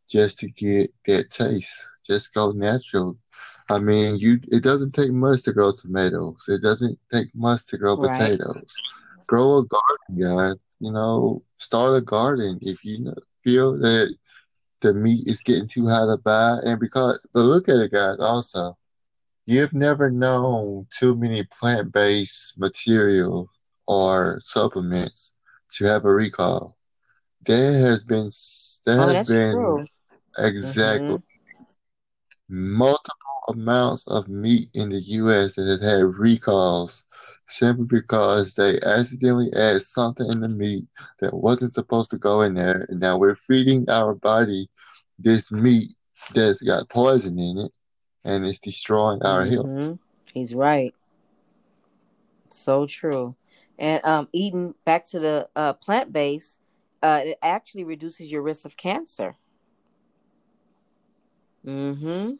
just 0.08 0.38
to 0.40 0.48
get 0.48 0.92
that 1.06 1.30
taste. 1.30 1.84
Just 2.06 2.34
go 2.34 2.52
natural. 2.52 3.16
I 3.68 3.78
mean, 3.78 4.16
you 4.16 4.38
it 4.50 4.62
doesn't 4.62 4.92
take 4.94 5.12
much 5.12 5.42
to 5.44 5.52
grow 5.52 5.72
tomatoes. 5.72 6.44
It 6.48 6.62
doesn't 6.62 6.98
take 7.12 7.28
much 7.34 7.66
to 7.66 7.78
grow 7.78 7.96
Right. 7.96 8.08
potatoes. 8.08 8.82
Grow 9.26 9.58
a 9.58 9.64
garden, 9.66 10.20
guys. 10.20 10.62
You 10.80 10.92
know, 10.92 11.42
start 11.58 11.96
a 11.96 12.00
garden 12.02 12.58
if 12.62 12.84
you 12.84 13.12
feel 13.44 13.78
that 13.78 14.14
the 14.80 14.94
meat 14.94 15.26
is 15.26 15.42
getting 15.42 15.68
too 15.68 15.86
high 15.88 16.06
to 16.06 16.16
buy. 16.18 16.58
And 16.64 16.80
because, 16.80 17.20
but 17.32 17.40
look 17.40 17.68
at 17.68 17.76
it, 17.76 17.92
guys, 17.92 18.18
also. 18.20 18.76
You've 19.46 19.72
never 19.74 20.10
known 20.10 20.86
too 20.90 21.16
many 21.16 21.42
plant-based 21.58 22.58
materials 22.58 23.48
or 23.86 24.38
supplements 24.40 25.32
to 25.74 25.84
have 25.86 26.04
a 26.04 26.12
recall. 26.12 26.76
There 27.46 27.72
has 27.86 28.04
been 28.04 28.30
there 28.86 28.98
Oh, 28.98 29.08
has 29.08 29.22
been 29.22 29.46
true. 29.48 29.88
exactly 30.38 31.16
hmm 31.16 31.16
multiple 32.48 33.42
amounts 33.48 34.06
of 34.08 34.28
meat 34.28 34.68
in 34.74 34.90
the 34.90 35.00
US 35.00 35.54
that 35.54 35.64
has 35.66 35.80
had 35.80 36.18
recalls 36.18 37.04
simply 37.46 37.86
because 37.86 38.54
they 38.54 38.80
accidentally 38.82 39.52
added 39.54 39.82
something 39.82 40.28
in 40.30 40.40
the 40.40 40.48
meat 40.48 40.86
that 41.20 41.34
wasn't 41.34 41.72
supposed 41.72 42.10
to 42.10 42.18
go 42.18 42.42
in 42.42 42.54
there, 42.54 42.86
and 42.88 43.00
now 43.00 43.16
we're 43.18 43.34
feeding 43.36 43.88
our 43.88 44.14
body 44.14 44.68
this 45.18 45.50
meat 45.52 45.92
that's 46.34 46.62
got 46.62 46.88
poison 46.90 47.38
in 47.38 47.58
it, 47.58 47.72
and 48.24 48.44
it's 48.44 48.58
destroying 48.60 49.22
our 49.22 49.44
health. 49.44 49.72
hmm 49.76 49.94
He's 50.32 50.54
right. 50.54 50.94
So 52.50 52.86
true. 52.86 53.34
And 53.78 54.04
um, 54.04 54.28
eating 54.32 54.74
back 54.84 55.08
to 55.10 55.20
the 55.20 55.48
uh, 55.56 55.74
plant 55.74 56.12
based, 56.12 56.58
uh, 57.02 57.22
it 57.24 57.38
actually 57.42 57.84
reduces 57.84 58.30
your 58.30 58.42
risk 58.42 58.64
of 58.64 58.76
cancer. 58.76 59.36
hmm 61.64 62.38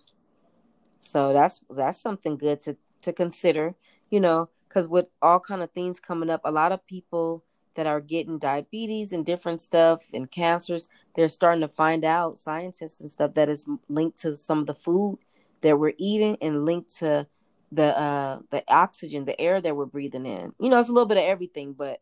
So 1.01 1.33
that's 1.33 1.61
that's 1.71 2.01
something 2.01 2.37
good 2.37 2.61
to 2.63 2.77
to 3.03 3.13
consider, 3.13 3.75
you 4.11 4.21
know, 4.21 4.49
because 4.69 4.89
with 4.89 5.07
all 5.23 5.41
kind 5.41 5.63
of 5.63 5.71
things 5.73 6.01
coming 6.01 6.31
up, 6.31 6.41
a 6.45 6.51
lot 6.53 6.73
of 6.73 6.87
people 6.87 7.45
that 7.75 7.87
are 7.87 8.01
getting 8.01 8.39
diabetes 8.39 9.13
and 9.13 9.25
different 9.25 9.61
stuff 9.61 10.03
and 10.13 10.31
cancers, 10.31 10.89
they're 11.15 11.29
starting 11.29 11.61
to 11.61 11.69
find 11.69 12.05
out 12.05 12.39
scientists 12.39 13.01
and 13.01 13.11
stuff 13.11 13.35
that 13.35 13.49
is 13.49 13.69
linked 13.89 14.19
to 14.19 14.35
some 14.35 14.59
of 14.61 14.67
the 14.67 14.75
food 14.75 15.19
that 15.63 15.79
we're 15.79 15.93
eating 15.99 16.37
and 16.41 16.65
linked 16.65 16.97
to 16.99 17.27
the 17.73 17.99
uh 17.99 18.41
the 18.51 18.63
oxygen, 18.69 19.25
the 19.25 19.41
air 19.41 19.61
that 19.61 19.77
we're 19.77 19.87
breathing 19.87 20.27
in. 20.27 20.53
You 20.59 20.71
know, 20.71 20.79
it's 20.79 20.89
a 20.89 20.93
little 20.93 21.09
bit 21.09 21.19
of 21.19 21.25
everything, 21.25 21.75
but 21.75 22.01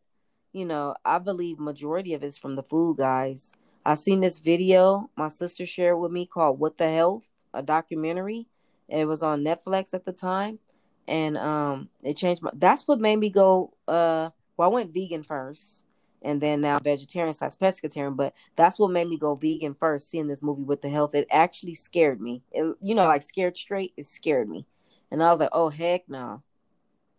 you 0.53 0.65
know, 0.65 0.95
I 1.03 1.19
believe 1.19 1.59
majority 1.59 2.13
of 2.13 2.23
it's 2.23 2.37
from 2.37 2.55
the 2.55 2.63
food, 2.63 2.97
guys. 2.97 3.53
I 3.85 3.95
seen 3.95 4.21
this 4.21 4.39
video 4.39 5.09
my 5.15 5.27
sister 5.29 5.65
shared 5.65 5.99
with 5.99 6.11
me 6.11 6.25
called 6.25 6.59
"What 6.59 6.77
the 6.77 6.89
Health," 6.89 7.23
a 7.53 7.61
documentary. 7.61 8.47
It 8.89 9.05
was 9.05 9.23
on 9.23 9.43
Netflix 9.43 9.93
at 9.93 10.05
the 10.05 10.13
time, 10.13 10.59
and 11.07 11.37
um, 11.37 11.89
it 12.03 12.17
changed 12.17 12.41
my. 12.41 12.51
That's 12.53 12.87
what 12.87 12.99
made 12.99 13.17
me 13.17 13.29
go. 13.29 13.73
Uh, 13.87 14.29
well, 14.55 14.69
I 14.69 14.73
went 14.73 14.93
vegan 14.93 15.23
first, 15.23 15.83
and 16.21 16.41
then 16.41 16.61
now 16.61 16.79
vegetarian 16.79 17.33
slash 17.33 17.55
pescatarian. 17.57 18.15
But 18.15 18.33
that's 18.55 18.79
what 18.79 18.91
made 18.91 19.07
me 19.07 19.17
go 19.17 19.35
vegan 19.35 19.73
first. 19.73 20.09
Seeing 20.09 20.27
this 20.27 20.41
movie 20.41 20.63
"What 20.63 20.81
the 20.81 20.89
Health," 20.89 21.15
it 21.15 21.27
actually 21.31 21.73
scared 21.73 22.21
me. 22.21 22.43
It, 22.51 22.75
you 22.81 22.95
know, 22.95 23.05
like 23.05 23.23
scared 23.23 23.57
straight. 23.57 23.93
It 23.97 24.07
scared 24.07 24.49
me, 24.49 24.65
and 25.11 25.23
I 25.23 25.31
was 25.31 25.39
like, 25.39 25.49
"Oh 25.51 25.69
heck 25.69 26.09
no!" 26.09 26.43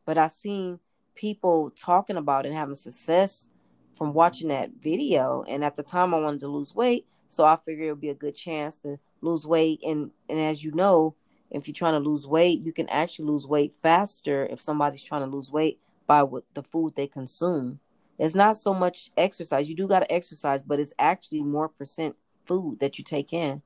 But 0.05 0.19
I 0.19 0.29
seen 0.29 0.81
people 1.15 1.71
talking 1.71 2.17
about 2.17 2.47
and 2.47 2.55
having 2.55 2.77
success 2.77 3.49
from 3.97 4.15
watching 4.15 4.49
that 4.49 4.71
video. 4.81 5.45
And 5.49 5.65
at 5.65 5.77
the 5.77 5.83
time, 5.83 6.15
I 6.15 6.21
wanted 6.21 6.41
to 6.41 6.49
lose 6.49 6.75
weight, 6.75 7.07
so 7.29 7.45
I 7.45 7.57
figured 7.57 7.89
it 7.89 7.91
would 7.91 8.01
be 8.01 8.11
a 8.11 8.15
good 8.15 8.37
chance 8.37 8.77
to 8.77 8.99
lose 9.21 9.47
weight. 9.47 9.81
And 9.85 10.11
and 10.29 10.39
as 10.39 10.63
you 10.63 10.73
know, 10.73 11.15
if 11.51 11.67
you're 11.67 11.75
trying 11.75 12.01
to 12.01 12.09
lose 12.09 12.27
weight, 12.27 12.61
you 12.61 12.73
can 12.73 12.89
actually 12.89 13.27
lose 13.27 13.47
weight 13.47 13.75
faster 13.75 14.47
if 14.47 14.61
somebody's 14.61 15.03
trying 15.03 15.23
to 15.29 15.35
lose 15.35 15.51
weight 15.51 15.81
by 16.07 16.23
what 16.23 16.45
the 16.55 16.63
food 16.63 16.95
they 16.97 17.07
consume. 17.07 17.81
It's 18.19 18.35
not 18.35 18.57
so 18.57 18.75
much 18.75 19.11
exercise. 19.17 19.69
You 19.69 19.77
do 19.77 19.87
got 19.87 20.01
to 20.01 20.13
exercise, 20.13 20.63
but 20.63 20.81
it's 20.81 20.95
actually 20.99 21.43
more 21.43 21.69
percent 21.69 22.17
food 22.47 22.79
that 22.81 22.99
you 22.99 23.05
take 23.05 23.33
in 23.33 23.63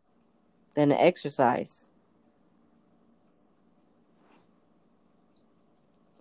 than 0.74 0.90
the 0.90 1.00
exercise. 1.00 1.88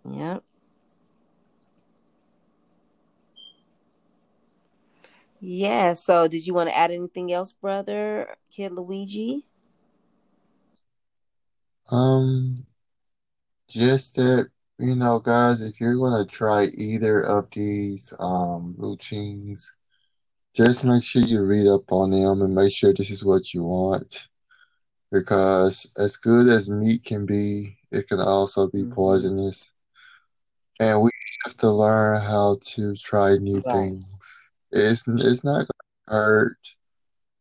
Yeah. 0.09 0.39
Yeah. 5.39 5.93
So, 5.93 6.27
did 6.27 6.45
you 6.47 6.53
want 6.53 6.69
to 6.69 6.77
add 6.77 6.91
anything 6.91 7.31
else, 7.31 7.51
brother, 7.51 8.35
Kid 8.51 8.73
Luigi? 8.73 9.45
Um, 11.91 12.65
just 13.67 14.15
that, 14.15 14.49
you 14.79 14.95
know, 14.95 15.19
guys, 15.19 15.61
if 15.61 15.79
you're 15.79 15.97
gonna 15.97 16.25
try 16.25 16.65
either 16.77 17.21
of 17.23 17.49
these 17.51 18.13
um 18.19 18.75
routines, 18.77 19.75
just 20.53 20.83
make 20.83 21.03
sure 21.03 21.21
you 21.21 21.43
read 21.43 21.67
up 21.67 21.91
on 21.91 22.11
them 22.11 22.41
and 22.41 22.53
make 22.55 22.71
sure 22.71 22.93
this 22.93 23.11
is 23.11 23.25
what 23.25 23.53
you 23.53 23.63
want. 23.63 24.29
Because 25.11 25.91
as 25.97 26.17
good 26.17 26.47
as 26.49 26.69
meat 26.69 27.03
can 27.03 27.25
be, 27.25 27.77
it 27.91 28.07
can 28.07 28.19
also 28.19 28.69
be 28.69 28.83
hmm 28.83 28.91
poisonous. 28.91 29.73
And 30.81 31.01
we 31.03 31.11
have 31.45 31.57
to 31.59 31.71
learn 31.71 32.21
how 32.21 32.57
to 32.75 32.95
try 32.95 33.37
new 33.37 33.63
Right. 33.65 33.93
things. 33.93 34.51
It's 34.71 35.07
it's 35.07 35.43
not 35.45 35.67
gonna 35.69 36.19
hurt, 36.19 36.57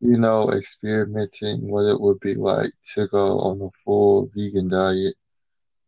you 0.01 0.19
know, 0.19 0.51
experimenting 0.53 1.71
what 1.71 1.87
it 1.87 2.01
would 2.01 2.21
be 2.21 2.35
like 2.35 2.73
to 2.95 3.09
go 3.09 3.39
on 3.41 3.63
a 3.63 3.71
full 3.85 4.31
vegan 4.35 4.69
diet, 4.69 5.17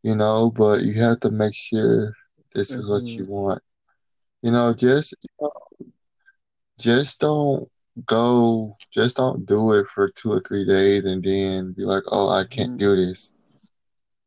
you 0.03 0.17
know, 0.17 0.51
but 0.55 0.83
you 0.83 0.95
have 1.03 1.21
to 1.21 1.31
make 1.31 1.55
sure 1.55 2.15
this 2.55 2.79
is 2.79 2.89
what 2.89 3.05
hmm 3.05 3.19
you 3.19 3.27
want. 3.27 3.63
You 4.43 4.53
know, 4.53 4.75
just 4.75 5.15
you 5.23 5.31
know, 5.41 5.53
just 6.79 7.21
don't 7.21 7.69
go, 8.07 8.77
just 8.93 9.17
don't 9.17 9.47
do 9.47 9.73
it 9.75 9.87
for 9.89 10.09
two 10.09 10.33
or 10.33 10.41
three 10.41 10.67
days 10.67 11.05
and 11.07 11.23
then 11.25 11.73
be 11.73 11.83
like, 11.85 12.05
oh, 12.11 12.29
I 12.29 12.45
can't 12.51 12.71
hmm 12.71 12.79
do 12.79 12.97
this. 12.97 13.33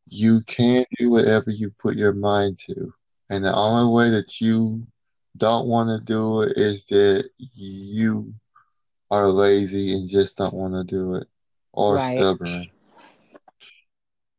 You 0.08 0.42
can 0.48 0.86
do 0.98 1.12
whatever 1.12 1.52
you 1.52 1.72
put 1.80 1.96
your 1.96 2.14
mind 2.14 2.58
to. 2.68 2.94
And 3.30 3.44
the 3.46 3.54
only 3.56 3.94
way 3.94 4.10
that 4.12 4.42
you 4.42 4.86
don't 5.38 5.68
want 5.68 5.90
to 5.90 6.04
do 6.04 6.42
it 6.42 6.58
is 6.58 6.86
that 6.88 7.30
you 7.56 8.34
are 9.12 9.30
lazy 9.30 9.94
and 9.96 10.08
just 10.10 10.38
don't 10.38 10.54
want 10.54 10.74
to 10.74 10.84
do 10.84 11.16
it 11.16 11.28
or 11.74 12.00
Right. 12.00 12.02
stubborn. 12.02 12.72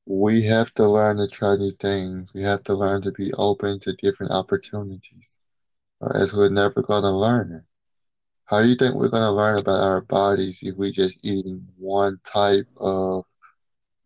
We 0.07 0.43
have 0.45 0.73
to 0.75 0.89
learn 0.89 1.17
to 1.19 1.29
try 1.29 1.57
new 1.57 1.73
things. 1.73 2.33
We 2.35 2.43
have 2.43 2.63
to 2.65 2.75
learn 2.75 3.03
to 3.03 3.13
be 3.13 3.33
open 3.35 3.79
to 3.81 3.93
different 3.95 4.33
opportunities, 4.33 5.39
or 6.01 6.17
else 6.17 6.33
we're 6.35 6.49
never 6.51 6.83
going 6.83 7.03
to 7.03 7.11
learn. 7.11 7.65
How 8.45 8.63
do 8.63 8.69
you 8.69 8.77
think 8.77 8.95
we're 8.95 9.09
going 9.09 9.23
to 9.23 9.31
learn 9.31 9.59
about 9.59 9.83
our 9.83 10.01
bodies 10.03 10.61
if 10.63 10.77
we 10.77 10.91
just 10.91 11.25
eating 11.25 11.67
one 11.77 12.21
type 12.25 12.69
of, 12.77 13.25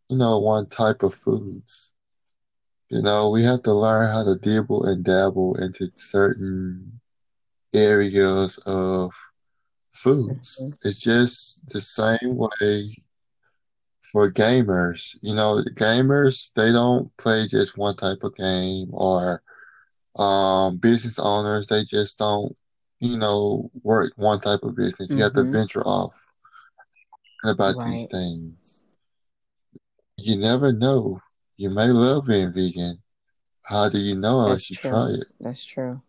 you 0.08 0.16
know, 0.16 0.38
one 0.38 0.66
type 0.68 1.02
of 1.02 1.14
foods? 1.14 1.92
You 2.90 3.02
know, 3.02 3.30
we 3.30 3.44
have 3.44 3.62
to 3.64 3.74
learn 3.74 4.10
how 4.10 4.24
to 4.24 4.36
dibble 4.36 4.84
and 4.84 5.04
dabble 5.04 5.54
into 5.56 5.90
certain 5.94 7.00
areas 7.74 8.58
of 8.66 9.12
foods. 9.92 10.66
hmm 10.66 10.76
It's 10.82 11.02
just 11.02 11.66
the 11.68 11.80
same 11.80 12.36
way 12.36 13.02
for 14.12 14.30
gamers. 14.30 15.16
You 15.22 15.34
know, 15.34 15.62
gamers, 15.74 16.52
they 16.54 16.72
don't 16.72 17.16
play 17.18 17.46
just 17.46 17.78
one 17.78 17.96
type 17.96 18.22
of 18.22 18.34
game 18.36 18.88
or 18.92 19.42
um 20.18 20.78
business 20.78 21.18
owners, 21.18 21.66
they 21.68 21.84
just 21.84 22.18
don't, 22.18 22.56
you 23.00 23.16
know, 23.18 23.70
work 23.82 24.12
one 24.16 24.40
type 24.40 24.62
of 24.62 24.76
business. 24.76 25.14
You 25.16 25.22
have 25.22 25.34
to 25.34 25.44
hmm 25.44 25.52
venture 25.52 25.82
off 25.86 26.14
about 27.44 27.80
these 27.84 28.06
things. 28.06 28.84
You 30.18 30.36
never 30.36 30.72
know. 30.72 31.20
You 31.60 31.70
may 31.70 31.88
love 31.88 32.26
being 32.26 32.52
vegan. 32.52 33.02
How 33.62 33.88
do 33.88 33.98
you 33.98 34.14
know 34.14 34.38
That's 34.38 34.46
unless 34.46 34.70
you 34.70 34.76
true. 34.76 34.90
try 34.90 35.06
it? 35.10 35.26
That's 35.40 35.64
true. 35.64 36.00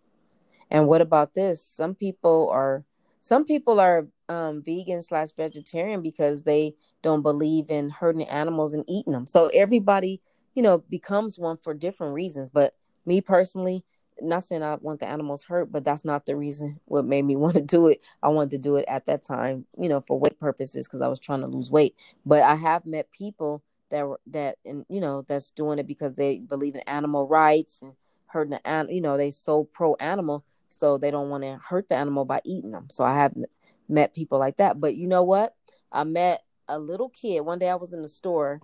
And 0.69 0.87
what 0.87 1.01
about 1.01 1.33
this? 1.33 1.65
Some 1.65 1.93
people 1.93 2.49
are 2.49 2.85
some 3.21 3.43
people 3.45 3.79
are 3.79 4.07
um, 4.29 4.63
vegan 4.63 5.03
slash 5.03 5.31
vegetarian 5.33 6.01
because 6.01 6.43
they 6.43 6.75
don't 7.01 7.21
believe 7.21 7.69
in 7.69 7.89
hurting 7.89 8.27
animals 8.29 8.73
and 8.73 8.85
eating 8.87 9.13
them. 9.13 9.27
So 9.27 9.47
everybody 9.53 10.21
you 10.53 10.63
know, 10.63 10.79
becomes 10.89 11.39
one 11.39 11.57
for 11.57 11.73
different 11.73 12.13
reasons. 12.13 12.49
But 12.49 12.73
me 13.05 13.21
personally, 13.21 13.83
not 14.21 14.43
saying 14.43 14.63
I 14.63 14.75
want 14.75 14.99
the 14.99 15.07
animals 15.07 15.43
hurt, 15.43 15.71
but 15.71 15.83
that's 15.83 16.05
not 16.05 16.25
the 16.25 16.35
reason 16.35 16.79
what 16.85 17.05
made 17.05 17.23
me 17.23 17.35
want 17.37 17.55
to 17.55 17.61
do 17.61 17.87
it. 17.87 18.03
I 18.21 18.29
wanted 18.29 18.51
to 18.51 18.57
do 18.57 18.75
it 18.75 18.85
at 18.87 19.05
that 19.05 19.23
time, 19.23 19.65
you 19.77 19.89
know, 19.89 20.01
for 20.01 20.19
weight 20.19 20.39
purposes 20.39 20.87
because 20.87 21.01
I 21.01 21.07
was 21.07 21.19
trying 21.19 21.41
to 21.41 21.47
lose 21.47 21.71
weight. 21.71 21.95
But 22.25 22.43
I 22.43 22.55
have 22.55 22.85
met 22.85 23.11
people 23.11 23.63
that 23.91 24.05
that 24.27 24.57
and 24.65 24.85
you 24.89 24.99
know 24.99 25.21
that's 25.21 25.51
doing 25.51 25.79
it 25.79 25.87
because 25.87 26.15
they 26.15 26.39
believe 26.39 26.75
in 26.75 26.81
animal 26.81 27.27
rights 27.27 27.79
and 27.81 27.93
hurting 28.27 28.51
the 28.51 28.67
animal. 28.67 28.93
You 28.93 29.01
know, 29.01 29.17
they 29.17 29.31
so 29.31 29.65
pro 29.65 29.95
animal, 29.95 30.43
so 30.69 30.97
they 30.97 31.11
don't 31.11 31.29
want 31.29 31.43
to 31.43 31.59
hurt 31.69 31.89
the 31.89 31.95
animal 31.95 32.25
by 32.25 32.41
eating 32.43 32.71
them. 32.71 32.87
So 32.89 33.03
I 33.03 33.13
haven't 33.13 33.49
met 33.87 34.15
people 34.15 34.39
like 34.39 34.57
that. 34.57 34.79
But 34.79 34.95
you 34.95 35.07
know 35.07 35.23
what? 35.23 35.55
I 35.91 36.03
met 36.03 36.43
a 36.67 36.79
little 36.79 37.09
kid 37.09 37.41
one 37.41 37.59
day. 37.59 37.69
I 37.69 37.75
was 37.75 37.93
in 37.93 38.01
the 38.01 38.09
store 38.09 38.61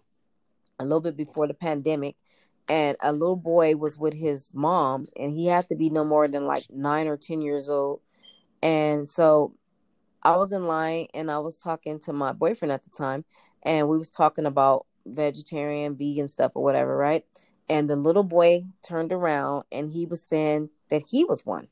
a 0.79 0.83
little 0.83 1.01
bit 1.01 1.17
before 1.17 1.47
the 1.47 1.53
pandemic 1.53 2.15
and 2.69 2.97
a 3.01 3.11
little 3.11 3.35
boy 3.35 3.75
was 3.75 3.97
with 3.97 4.13
his 4.13 4.53
mom 4.53 5.05
and 5.17 5.31
he 5.31 5.47
had 5.47 5.67
to 5.69 5.75
be 5.75 5.89
no 5.89 6.03
more 6.03 6.27
than 6.27 6.45
like 6.45 6.63
nine 6.69 7.07
or 7.07 7.17
ten 7.17 7.41
years 7.41 7.69
old 7.69 8.01
and 8.61 9.09
so 9.09 9.53
i 10.23 10.35
was 10.35 10.51
in 10.51 10.65
line 10.65 11.07
and 11.13 11.31
i 11.31 11.39
was 11.39 11.57
talking 11.57 11.99
to 11.99 12.13
my 12.13 12.31
boyfriend 12.31 12.71
at 12.71 12.83
the 12.83 12.89
time 12.89 13.23
and 13.63 13.87
we 13.87 13.97
was 13.97 14.09
talking 14.09 14.45
about 14.45 14.85
vegetarian 15.07 15.95
vegan 15.95 16.27
stuff 16.27 16.51
or 16.55 16.63
whatever 16.63 16.95
right 16.95 17.25
and 17.69 17.89
the 17.89 17.95
little 17.95 18.23
boy 18.23 18.63
turned 18.81 19.11
around 19.11 19.63
and 19.71 19.91
he 19.91 20.05
was 20.05 20.21
saying 20.21 20.69
that 20.89 21.03
he 21.09 21.23
was 21.23 21.45
one 21.45 21.67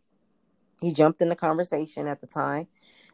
he 0.82 0.92
jumped 0.92 1.22
in 1.22 1.30
the 1.30 1.36
conversation 1.36 2.08
at 2.08 2.22
the 2.22 2.28
time 2.28 2.68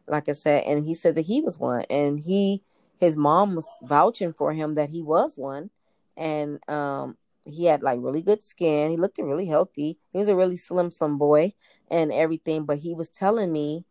like 0.06 0.28
i 0.28 0.32
said 0.32 0.64
and 0.64 0.86
he 0.86 0.94
said 0.94 1.14
that 1.14 1.26
he 1.26 1.40
was 1.40 1.58
one 1.58 1.84
and 1.90 2.20
he 2.20 2.62
his 2.96 3.16
mom 3.16 3.54
was 3.54 3.68
vouching 3.82 4.32
for 4.32 4.52
him 4.52 4.74
that 4.74 4.90
he 4.90 5.02
was 5.02 5.36
one 5.36 5.70
and 6.16 6.58
um 6.68 7.16
he 7.44 7.64
had 7.64 7.82
like 7.82 7.98
really 8.00 8.22
good 8.22 8.42
skin. 8.42 8.90
He 8.90 8.96
looked 8.96 9.18
really 9.18 9.46
healthy. 9.46 9.98
He 10.12 10.18
was 10.18 10.28
a 10.28 10.36
really 10.36 10.56
slim, 10.56 10.90
slim 10.90 11.18
boy 11.18 11.54
and 11.90 12.12
everything. 12.12 12.64
But 12.64 12.78
he 12.78 12.94
was 12.94 13.08
telling 13.08 13.52
me 13.52 13.84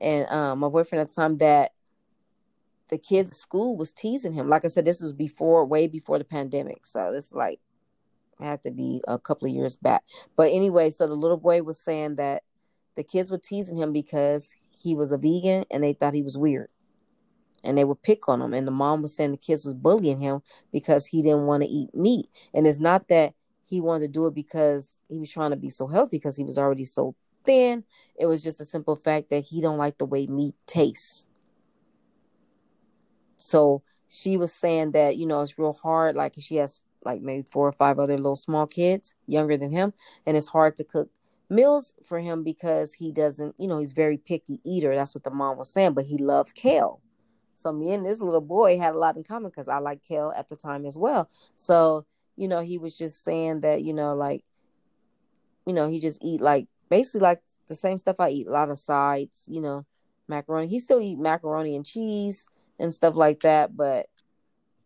and 0.00 0.28
um, 0.30 0.60
my 0.60 0.68
boyfriend 0.68 1.00
at 1.00 1.08
the 1.08 1.14
time 1.14 1.38
that 1.38 1.72
the 2.94 2.98
kids 2.98 3.30
at 3.30 3.34
school 3.34 3.76
was 3.76 3.90
teasing 3.90 4.34
him. 4.34 4.48
Like 4.48 4.64
I 4.64 4.68
said, 4.68 4.84
this 4.84 5.02
was 5.02 5.12
before, 5.12 5.64
way 5.64 5.88
before 5.88 6.16
the 6.16 6.24
pandemic. 6.24 6.86
So 6.86 7.10
this 7.10 7.32
like 7.32 7.58
had 8.38 8.62
to 8.62 8.70
be 8.70 9.02
a 9.08 9.18
couple 9.18 9.48
of 9.48 9.54
years 9.54 9.76
back. 9.76 10.04
But 10.36 10.52
anyway, 10.52 10.90
so 10.90 11.08
the 11.08 11.14
little 11.14 11.36
boy 11.36 11.64
was 11.64 11.76
saying 11.76 12.14
that 12.16 12.44
the 12.94 13.02
kids 13.02 13.32
were 13.32 13.38
teasing 13.38 13.76
him 13.76 13.92
because 13.92 14.54
he 14.70 14.94
was 14.94 15.10
a 15.10 15.18
vegan 15.18 15.64
and 15.72 15.82
they 15.82 15.92
thought 15.92 16.14
he 16.14 16.22
was 16.22 16.38
weird 16.38 16.68
and 17.64 17.76
they 17.76 17.82
would 17.82 18.00
pick 18.00 18.28
on 18.28 18.40
him. 18.40 18.54
And 18.54 18.64
the 18.64 18.70
mom 18.70 19.02
was 19.02 19.16
saying 19.16 19.32
the 19.32 19.38
kids 19.38 19.64
was 19.64 19.74
bullying 19.74 20.20
him 20.20 20.42
because 20.72 21.06
he 21.06 21.20
didn't 21.20 21.46
want 21.46 21.64
to 21.64 21.68
eat 21.68 21.96
meat. 21.96 22.28
And 22.54 22.64
it's 22.64 22.78
not 22.78 23.08
that 23.08 23.34
he 23.64 23.80
wanted 23.80 24.06
to 24.06 24.12
do 24.12 24.26
it 24.28 24.36
because 24.36 25.00
he 25.08 25.18
was 25.18 25.32
trying 25.32 25.50
to 25.50 25.56
be 25.56 25.68
so 25.68 25.88
healthy 25.88 26.18
because 26.18 26.36
he 26.36 26.44
was 26.44 26.58
already 26.58 26.84
so 26.84 27.16
thin. 27.44 27.82
It 28.14 28.26
was 28.26 28.40
just 28.40 28.60
a 28.60 28.64
simple 28.64 28.94
fact 28.94 29.30
that 29.30 29.46
he 29.46 29.60
don't 29.60 29.78
like 29.78 29.98
the 29.98 30.06
way 30.06 30.28
meat 30.28 30.54
tastes. 30.68 31.26
So 33.44 33.82
she 34.08 34.38
was 34.38 34.54
saying 34.54 34.92
that, 34.92 35.18
you 35.18 35.26
know, 35.26 35.42
it's 35.42 35.58
real 35.58 35.74
hard. 35.74 36.16
Like 36.16 36.32
she 36.38 36.56
has 36.56 36.80
like 37.04 37.20
maybe 37.20 37.42
four 37.42 37.68
or 37.68 37.72
five 37.72 37.98
other 37.98 38.16
little 38.16 38.36
small 38.36 38.66
kids 38.66 39.14
younger 39.26 39.58
than 39.58 39.70
him. 39.70 39.92
And 40.24 40.34
it's 40.34 40.48
hard 40.48 40.76
to 40.76 40.84
cook 40.84 41.10
meals 41.50 41.94
for 42.06 42.20
him 42.20 42.42
because 42.42 42.94
he 42.94 43.12
doesn't, 43.12 43.54
you 43.58 43.68
know, 43.68 43.78
he's 43.78 43.92
very 43.92 44.16
picky 44.16 44.60
eater. 44.64 44.94
That's 44.94 45.14
what 45.14 45.24
the 45.24 45.30
mom 45.30 45.58
was 45.58 45.70
saying, 45.70 45.92
but 45.92 46.06
he 46.06 46.16
loved 46.16 46.54
kale. 46.54 47.02
So 47.54 47.70
me 47.70 47.92
and 47.92 48.04
this 48.06 48.20
little 48.20 48.40
boy 48.40 48.78
had 48.78 48.94
a 48.94 48.98
lot 48.98 49.16
in 49.16 49.22
common 49.22 49.50
because 49.50 49.68
I 49.68 49.78
like 49.78 50.02
kale 50.02 50.32
at 50.34 50.48
the 50.48 50.56
time 50.56 50.86
as 50.86 50.96
well. 50.96 51.28
So, 51.54 52.06
you 52.36 52.48
know, 52.48 52.60
he 52.60 52.78
was 52.78 52.96
just 52.96 53.22
saying 53.22 53.60
that, 53.60 53.82
you 53.82 53.92
know, 53.92 54.14
like, 54.14 54.42
you 55.66 55.74
know, 55.74 55.86
he 55.90 56.00
just 56.00 56.24
eat 56.24 56.40
like 56.40 56.66
basically 56.88 57.20
like 57.20 57.42
the 57.68 57.74
same 57.74 57.98
stuff 57.98 58.20
I 58.20 58.30
eat, 58.30 58.46
a 58.46 58.50
lot 58.50 58.70
of 58.70 58.78
sides, 58.78 59.44
you 59.46 59.60
know, 59.60 59.84
macaroni. 60.28 60.66
He 60.66 60.80
still 60.80 61.00
eat 61.02 61.18
macaroni 61.18 61.76
and 61.76 61.84
cheese 61.84 62.48
and 62.78 62.92
stuff 62.92 63.14
like 63.14 63.40
that, 63.40 63.76
but 63.76 64.08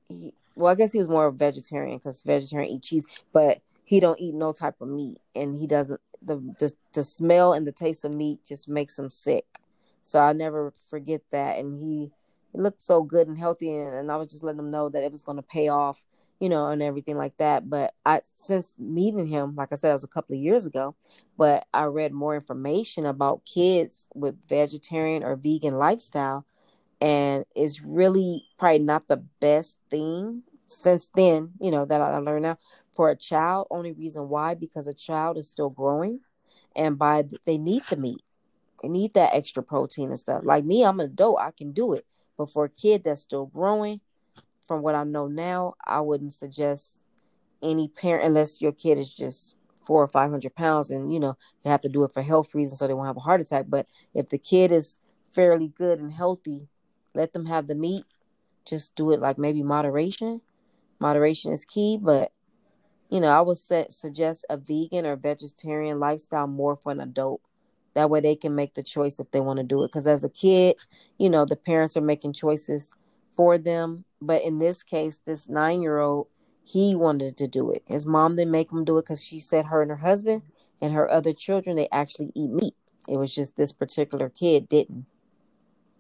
he 0.09 0.35
well, 0.59 0.73
I 0.73 0.75
guess 0.75 0.93
he 0.93 0.99
was 0.99 1.09
more 1.09 1.27
of 1.27 1.35
a 1.35 1.39
vegetarian 1.39 1.99
because 1.99 2.23
vegetarian 2.23 2.73
eat 2.73 2.83
cheese, 2.83 3.07
but 3.33 3.61
he 3.85 4.01
don't 4.01 4.21
eat 4.21 4.35
no 4.35 4.53
type 4.53 4.81
of 4.81 4.89
meat 4.89 5.19
and 5.35 5.55
he 5.55 5.67
doesn't 5.67 6.01
the, 6.21 6.37
the 6.59 6.73
the 6.95 7.03
smell 7.05 7.53
and 7.53 7.67
the 7.67 7.73
taste 7.73 8.05
of 8.05 8.13
meat 8.13 8.41
just 8.45 8.69
makes 8.69 8.99
him 8.99 9.11
sick. 9.11 9.61
So 10.03 10.21
I 10.21 10.33
never 10.33 10.73
forget 10.91 11.23
that. 11.31 11.59
And 11.59 11.81
he 11.81 12.11
it 12.55 12.61
looked 12.61 12.81
so 12.81 13.03
good 13.03 13.29
and 13.29 13.39
healthy 13.39 13.73
and, 13.73 13.95
and 13.95 14.13
I 14.13 14.17
was 14.17 14.29
just 14.29 14.43
letting 14.43 14.59
him 14.59 14.71
know 14.71 14.89
that 14.89 15.03
it 15.03 15.13
was 15.13 15.23
going 15.23 15.37
to 15.37 15.43
pay 15.43 15.69
off, 15.69 16.05
you 16.41 16.49
know, 16.49 16.67
and 16.67 16.83
everything 16.83 17.17
like 17.17 17.37
that. 17.37 17.71
But 17.71 17.95
I 18.05 18.23
since 18.25 18.75
meeting 18.79 19.29
him, 19.29 19.55
like 19.55 19.69
I 19.71 19.77
said, 19.77 19.91
it 19.91 19.95
was 19.95 20.05
a 20.05 20.09
couple 20.09 20.35
of 20.35 20.43
years 20.43 20.67
ago, 20.67 20.97
but 21.37 21.67
I 21.73 21.85
read 21.85 22.13
more 22.13 22.35
information 22.35 23.07
about 23.07 23.45
kids 23.45 24.09
with 24.13 24.47
vegetarian 24.49 25.23
or 25.23 25.37
vegan 25.37 25.79
lifestyle 25.79 26.45
and 27.01 27.45
it's 27.55 27.83
really 27.83 28.47
probably 28.59 28.81
not 28.81 29.09
the 29.09 29.19
best 29.41 29.79
thing 29.91 30.43
since 30.67 31.09
then, 31.15 31.53
you 31.61 31.71
know, 31.71 31.85
that 31.85 32.01
I 32.01 32.19
learned 32.19 32.43
now 32.43 32.59
for 32.95 33.11
a 33.11 33.17
child. 33.17 33.69
Only 33.71 33.93
reason 33.93 34.29
why 34.29 34.55
because 34.55 34.87
a 34.87 34.95
child 34.95 35.39
is 35.39 35.49
still 35.49 35.71
growing, 35.71 36.21
and 36.77 36.99
by 36.99 37.25
they 37.45 37.59
need 37.59 37.83
the 37.89 37.97
meat, 37.97 38.23
they 38.83 38.89
need 38.89 39.15
that 39.15 39.35
extra 39.35 39.63
protein 39.63 40.09
and 40.09 40.19
stuff. 40.19 40.43
Like 40.45 40.65
me, 40.65 40.85
I'm 40.85 41.01
an 41.01 41.07
adult, 41.07 41.39
I 41.41 41.53
can 41.53 41.73
do 41.73 41.93
it, 41.93 42.05
but 42.37 42.51
for 42.51 42.65
a 42.65 42.71
kid 42.71 43.05
that's 43.05 43.23
still 43.23 43.47
growing, 43.47 44.01
from 44.67 44.83
what 44.83 44.95
I 44.95 45.05
know 45.05 45.27
now, 45.27 45.75
I 45.85 46.01
wouldn't 46.01 46.33
suggest 46.33 47.01
any 47.63 47.89
parent 47.89 48.25
unless 48.25 48.61
your 48.61 48.73
kid 48.73 48.99
is 48.99 49.13
just 49.13 49.55
four 49.87 50.03
or 50.03 50.09
five 50.09 50.31
hundred 50.31 50.55
pounds 50.55 50.91
and 50.91 51.13
you 51.13 51.19
know 51.19 51.37
they 51.65 51.71
have 51.71 51.81
to 51.81 51.89
do 51.89 52.05
it 52.05 52.13
for 52.13 52.21
health 52.21 52.55
reasons 52.55 52.79
so 52.79 52.87
they 52.87 52.93
won't 52.93 53.07
have 53.07 53.17
a 53.17 53.21
heart 53.21 53.41
attack. 53.41 53.67
But 53.69 53.87
if 54.15 54.29
the 54.29 54.39
kid 54.39 54.71
is 54.71 54.99
fairly 55.33 55.69
good 55.69 55.99
and 55.99 56.13
healthy, 56.13 56.69
let 57.19 57.35
them 57.35 57.47
have 57.47 57.67
the 57.67 57.75
meat. 57.75 58.05
Just 58.65 58.95
do 58.95 59.11
it 59.11 59.21
like 59.21 59.37
maybe 59.37 59.63
moderation. 59.63 60.41
Moderation 60.99 61.53
is 61.53 61.65
key, 61.65 61.99
but 62.01 62.33
you 63.11 63.21
know, 63.21 63.29
I 63.29 63.41
would 63.41 63.59
set, 63.59 63.93
suggest 63.93 64.45
a 64.49 64.57
vegan 64.57 65.07
or 65.07 65.17
vegetarian 65.17 65.99
lifestyle 65.99 66.47
more 66.47 66.77
for 66.77 66.93
an 66.93 67.01
adult 67.01 67.41
that 67.99 68.11
way 68.11 68.21
they 68.21 68.37
can 68.37 68.55
make 68.55 68.75
the 68.75 68.83
choice 68.83 69.19
if 69.19 69.31
they 69.33 69.41
want 69.41 69.57
to 69.57 69.65
do 69.65 69.83
it. 69.83 69.89
Because 69.89 70.07
as 70.07 70.23
a 70.23 70.29
kid, 70.29 70.77
you 71.19 71.29
know, 71.29 71.45
the 71.45 71.57
parents 71.57 71.97
are 71.97 72.01
making 72.01 72.33
choices 72.33 72.95
for 73.35 73.59
them. 73.59 74.05
But 74.23 74.43
in 74.43 74.59
this 74.61 74.85
case, 74.85 75.19
this 75.27 75.49
nine 75.49 75.83
year 75.83 75.99
old, 75.99 76.29
he 76.63 76.95
wanted 76.95 77.37
to 77.39 77.49
do 77.49 77.73
it. 77.73 77.83
His 77.87 78.07
mom 78.07 78.37
didn't 78.37 78.53
make 78.53 78.71
him 78.71 78.85
do 78.85 78.99
it 78.99 79.03
because 79.03 79.25
she 79.25 79.41
said 79.41 79.67
her 79.67 79.83
and 79.83 79.91
her 79.91 79.97
husband 79.97 80.43
and 80.81 80.93
her 80.93 81.11
other 81.11 81.33
children, 81.33 81.75
they 81.75 81.89
actually 81.91 82.31
eat 82.37 82.51
meat. 82.51 82.75
It 83.09 83.17
was 83.17 83.35
just 83.35 83.57
this 83.57 83.73
particular 83.73 84.29
kid 84.29 84.69
didn't. 84.69 85.07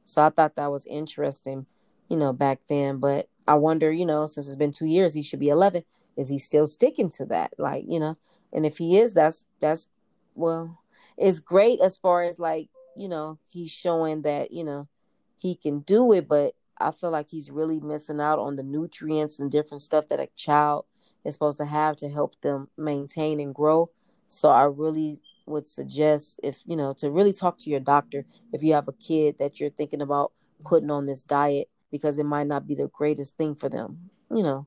So 0.09 0.25
I 0.25 0.31
thought 0.31 0.57
that 0.57 0.71
was 0.71 0.87
interesting, 0.87 1.66
you 2.09 2.16
know, 2.16 2.33
back 2.33 2.61
then. 2.68 2.99
But 2.99 3.29
I 3.47 3.57
wonder, 3.57 3.92
you 3.92 4.07
know, 4.07 4.27
since 4.27 4.47
it's 4.47 4.57
been 4.57 4.73
two 4.73 4.87
years, 4.87 5.14
he 5.14 5.23
should 5.23 5.40
be 5.40 5.51
11. 5.51 5.85
Is 6.16 6.31
he 6.31 6.38
still 6.38 6.66
sticking 6.66 7.11
to 7.11 7.27
that? 7.27 7.53
Like, 7.59 7.85
you 7.87 8.01
know, 8.01 8.16
and 8.53 8.64
if 8.64 8.79
he 8.79 8.99
is, 8.99 9.14
that's, 9.14 9.44
that's, 9.61 9.87
well, 10.35 10.79
it's 11.18 11.40
great 11.40 11.81
as 11.81 11.97
far 11.97 12.23
as 12.23 12.38
like 12.38 12.68
you 12.97 13.09
know 13.09 13.38
he's 13.49 13.71
showing 13.71 14.23
that 14.23 14.51
you 14.53 14.64
know 14.64 14.88
he 15.38 15.55
can 15.55 15.81
do 15.81 16.12
it 16.12 16.29
but 16.29 16.55
i 16.79 16.90
feel 16.90 17.11
like 17.11 17.29
he's 17.31 17.51
really 17.51 17.81
missing 17.81 18.21
out 18.21 18.38
on 18.38 18.57
the 18.57 18.62
nutrients 18.62 19.38
and 19.38 19.51
different 19.51 19.83
stuff 19.83 20.09
that 20.09 20.21
a 20.21 20.29
child 20.37 20.85
is 21.25 21.35
supposed 21.35 21.59
to 21.59 21.64
have 21.64 21.97
to 21.97 22.09
help 22.09 22.40
them 22.40 22.68
maintain 22.77 23.40
and 23.40 23.55
grow 23.55 23.90
so 24.27 24.49
i 24.49 24.64
really 24.64 25.21
would 25.49 25.69
suggest 25.69 26.39
if 26.43 26.61
you 26.67 26.77
know 26.77 26.93
to 26.93 27.11
really 27.11 27.33
talk 27.33 27.59
to 27.59 27.71
your 27.71 27.81
doctor 27.81 28.25
if 28.53 28.63
you 28.63 28.73
have 28.73 28.89
a 28.89 28.93
kid 28.93 29.37
that 29.39 29.59
you're 29.59 29.71
thinking 29.71 30.03
about 30.03 30.33
putting 30.65 30.91
on 30.91 31.07
this 31.07 31.25
diet 31.25 31.69
because 31.91 32.19
it 32.19 32.25
might 32.25 32.47
not 32.47 32.67
be 32.67 32.75
the 32.75 32.89
greatest 32.89 33.37
thing 33.37 33.55
for 33.55 33.69
them 33.69 34.11
you 34.35 34.43
know 34.43 34.67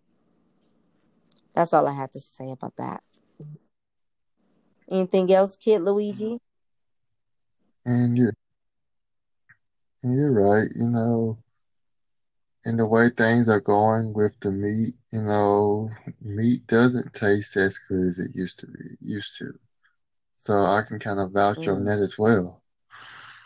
that's 1.53 1.73
all 1.73 1.87
i 1.87 1.93
have 1.93 2.11
to 2.11 2.19
say 2.19 2.49
about 2.51 2.75
that 2.77 3.03
Anything 4.91 5.31
else, 5.31 5.55
Kid 5.55 5.79
Luigi? 5.79 6.37
And 7.85 8.17
you're, 8.17 8.33
and 10.03 10.17
you're 10.17 10.33
right, 10.33 10.67
you 10.75 10.89
know, 10.89 11.37
in 12.65 12.75
the 12.75 12.85
way 12.85 13.09
things 13.09 13.47
are 13.47 13.61
going 13.61 14.13
with 14.13 14.33
the 14.41 14.51
meat, 14.51 14.93
you 15.13 15.21
know, 15.21 15.89
meat 16.21 16.67
doesn't 16.67 17.13
taste 17.13 17.55
as 17.55 17.77
good 17.77 18.05
as 18.05 18.19
it 18.19 18.35
used 18.35 18.59
to 18.59 18.67
be, 18.67 18.79
used 18.99 19.37
to. 19.37 19.45
So 20.41 20.53
I 20.55 20.83
can 20.87 20.99
kind 20.99 21.19
of 21.19 21.33
vouch 21.33 21.67
on 21.67 21.83
Mm. 21.83 21.85
that 21.85 21.99
as 21.99 22.17
well. 22.17 22.61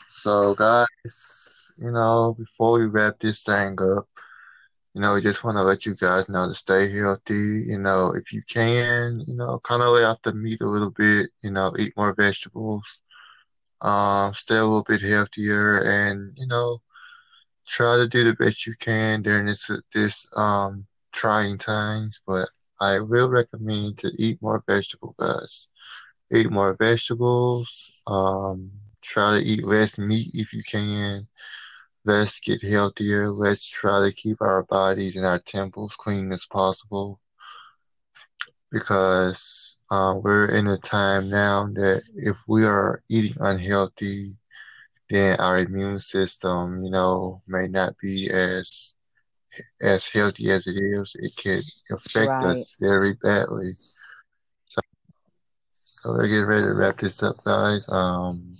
So 0.09 0.55
guys, 0.55 1.71
you 1.77 1.91
know, 1.91 2.35
before 2.37 2.79
we 2.79 2.85
wrap 2.87 3.19
this 3.19 3.43
thing 3.43 3.77
up, 3.81 4.05
you 4.93 5.01
know, 5.01 5.13
we 5.15 5.21
just 5.21 5.43
want 5.43 5.57
to 5.57 5.63
let 5.63 5.85
you 5.85 5.95
guys 5.95 6.29
know 6.29 6.47
to 6.47 6.55
stay 6.55 6.91
healthy. 6.97 7.63
You 7.67 7.79
know, 7.79 8.13
if 8.15 8.33
you 8.33 8.41
can, 8.49 9.23
you 9.27 9.35
know, 9.35 9.59
kind 9.63 9.81
of 9.83 9.89
lay 9.93 10.03
off 10.03 10.21
the 10.23 10.33
meat 10.33 10.61
a 10.61 10.67
little 10.67 10.91
bit. 10.91 11.29
You 11.43 11.51
know, 11.51 11.73
eat 11.79 11.93
more 11.97 12.13
vegetables. 12.13 13.01
Um, 13.81 14.33
stay 14.33 14.55
a 14.57 14.65
little 14.65 14.83
bit 14.87 15.01
healthier, 15.01 15.81
and 15.83 16.33
you 16.37 16.47
know, 16.47 16.81
try 17.67 17.97
to 17.97 18.07
do 18.07 18.23
the 18.23 18.33
best 18.33 18.65
you 18.65 18.73
can 18.79 19.21
during 19.21 19.45
this 19.45 19.69
this 19.93 20.27
um 20.35 20.85
trying 21.13 21.57
times. 21.57 22.21
But 22.27 22.47
I 22.79 22.99
will 22.99 23.29
recommend 23.29 23.97
to 23.99 24.11
eat 24.17 24.41
more 24.41 24.63
vegetables, 24.67 25.15
guys. 25.19 25.69
Eat 26.31 26.49
more 26.51 26.75
vegetables. 26.75 28.01
Um, 28.07 28.71
try 29.01 29.39
to 29.39 29.45
eat 29.45 29.63
less 29.63 29.97
meat 29.97 30.31
if 30.33 30.53
you 30.53 30.63
can. 30.63 31.27
Let's 32.05 32.39
get 32.39 32.63
healthier. 32.63 33.29
Let's 33.29 33.67
try 33.67 34.07
to 34.07 34.15
keep 34.15 34.41
our 34.41 34.63
bodies 34.63 35.15
and 35.15 35.25
our 35.25 35.39
temples 35.39 35.95
clean 35.95 36.31
as 36.31 36.45
possible 36.45 37.19
because 38.71 39.77
uh, 39.91 40.13
we're 40.21 40.47
in 40.53 40.67
a 40.67 40.77
time 40.77 41.29
now 41.29 41.65
that 41.73 42.01
if 42.15 42.37
we 42.47 42.63
are 42.63 43.01
eating 43.09 43.35
unhealthy, 43.39 44.37
then 45.09 45.39
our 45.39 45.59
immune 45.59 45.99
system, 45.99 46.83
you 46.83 46.89
know, 46.91 47.41
may 47.47 47.67
not 47.67 47.95
be 48.01 48.29
as 48.31 48.93
as 49.81 50.07
healthy 50.09 50.51
as 50.51 50.67
it 50.67 50.75
is. 50.81 51.15
It 51.19 51.33
could 51.41 51.63
affect 51.91 52.41
Right. 52.41 52.43
us 52.43 52.75
very 52.79 53.13
badly. 53.13 53.71
So, 56.05 56.11
we're 56.11 56.27
getting 56.27 56.45
ready 56.45 56.67
to 56.67 56.73
wrap 56.75 56.97
this 56.97 57.23
up, 57.23 57.43
guys. 57.43 57.89
Um, 57.89 58.53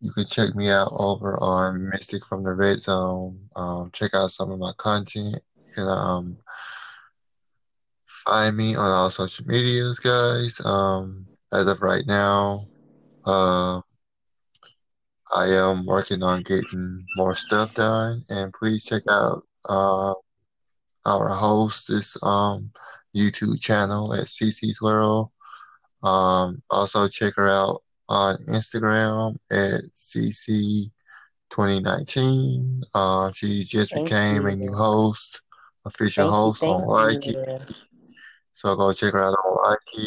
you 0.00 0.12
can 0.12 0.24
check 0.26 0.54
me 0.54 0.70
out 0.70 0.92
over 0.92 1.36
on 1.42 1.88
Mystic 1.88 2.24
from 2.24 2.44
the 2.44 2.52
Red 2.52 2.80
Zone. 2.80 3.36
Um, 3.56 3.90
check 3.92 4.14
out 4.14 4.30
some 4.30 4.52
of 4.52 4.60
my 4.60 4.72
content. 4.76 5.38
You 5.60 5.74
can 5.74 5.88
um 5.88 6.36
find 8.06 8.56
me 8.56 8.76
on 8.76 8.92
all 8.92 9.10
social 9.10 9.44
medias, 9.44 9.98
guys. 9.98 10.64
Um, 10.64 11.26
as 11.52 11.66
of 11.66 11.82
right 11.82 12.06
now, 12.06 12.68
uh, 13.26 13.80
I 15.34 15.48
am 15.48 15.84
working 15.84 16.22
on 16.22 16.42
getting 16.42 17.04
more 17.16 17.34
stuff 17.34 17.74
done, 17.74 18.22
and 18.28 18.52
please 18.52 18.84
check 18.84 19.02
out 19.10 19.42
uh, 19.68 20.14
our 21.06 21.28
host's 21.28 22.16
um 22.22 22.70
YouTube 23.16 23.60
channel 23.60 24.14
at 24.14 24.28
CC's 24.28 24.80
World. 24.80 25.32
Um, 26.02 26.62
also 26.70 27.08
check 27.08 27.34
her 27.36 27.48
out 27.48 27.82
on 28.08 28.38
Instagram 28.48 29.36
at 29.50 29.82
CC 29.94 30.90
2019. 31.50 32.82
Uh, 32.94 33.30
she 33.32 33.64
just 33.64 33.92
Thank 33.92 34.08
became 34.08 34.46
a 34.46 34.56
new 34.56 34.72
host, 34.72 35.42
official 35.84 36.24
Thank 36.24 36.32
you. 36.32 36.40
host 36.40 36.62
on 36.62 37.10
Thank 37.10 37.24
Likey. 37.24 37.74
So 38.52 38.76
go 38.76 38.92
check 38.92 39.12
her 39.12 39.22
out 39.22 39.34
on 39.44 39.76
Likey. 39.76 40.06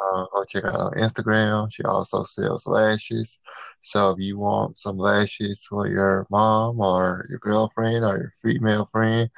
Uh, 0.00 0.26
go 0.34 0.44
check 0.44 0.64
her 0.64 0.72
out 0.72 0.80
on 0.80 0.92
Instagram. 0.94 1.72
She 1.72 1.82
also 1.84 2.22
sells 2.22 2.66
lashes. 2.66 3.40
So 3.82 4.10
if 4.10 4.18
you 4.18 4.38
want 4.38 4.78
some 4.78 4.96
lashes 4.96 5.66
for 5.68 5.86
your 5.86 6.26
mom 6.30 6.80
or 6.80 7.26
your 7.28 7.38
girlfriend 7.38 8.04
or 8.04 8.16
your 8.18 8.32
female 8.42 8.86
friend, 8.86 9.28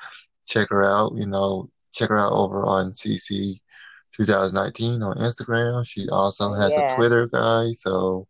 check 0.46 0.68
her 0.70 0.84
out. 0.84 1.12
You 1.16 1.26
know, 1.26 1.70
check 1.92 2.10
her 2.10 2.18
out 2.18 2.32
over 2.32 2.64
on 2.64 2.90
CC 2.90 3.60
2019 4.12 5.02
on 5.02 5.16
Instagram. 5.18 5.86
She 5.86 6.08
also 6.08 6.52
has 6.52 6.74
a 6.74 6.94
Twitter, 6.96 7.26
guys. 7.28 7.82
So 7.82 8.26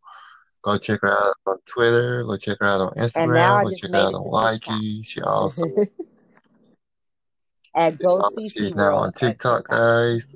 go 0.63 0.79
check 0.79 1.01
her 1.03 1.13
out 1.13 1.35
on 1.47 1.59
Twitter. 1.67 2.25
Go 2.25 2.37
check 2.37 2.59
her 2.61 2.67
out 2.67 2.81
on 2.81 2.93
Instagram. 2.95 3.65
Go 3.65 3.71
check 3.73 3.91
her 3.91 3.97
out 3.97 4.15
on 4.15 4.61
to 4.61 5.03
She 5.05 5.21
also 5.21 5.65
At 7.77 7.99
Go 7.99 8.23
CC 8.23 8.53
she's 8.55 8.75
now 8.75 8.97
on 8.97 9.01
World 9.01 9.09
at 9.09 9.17
TikTok, 9.17 9.65
TikTok. 9.65 9.71
guys. 9.71 10.29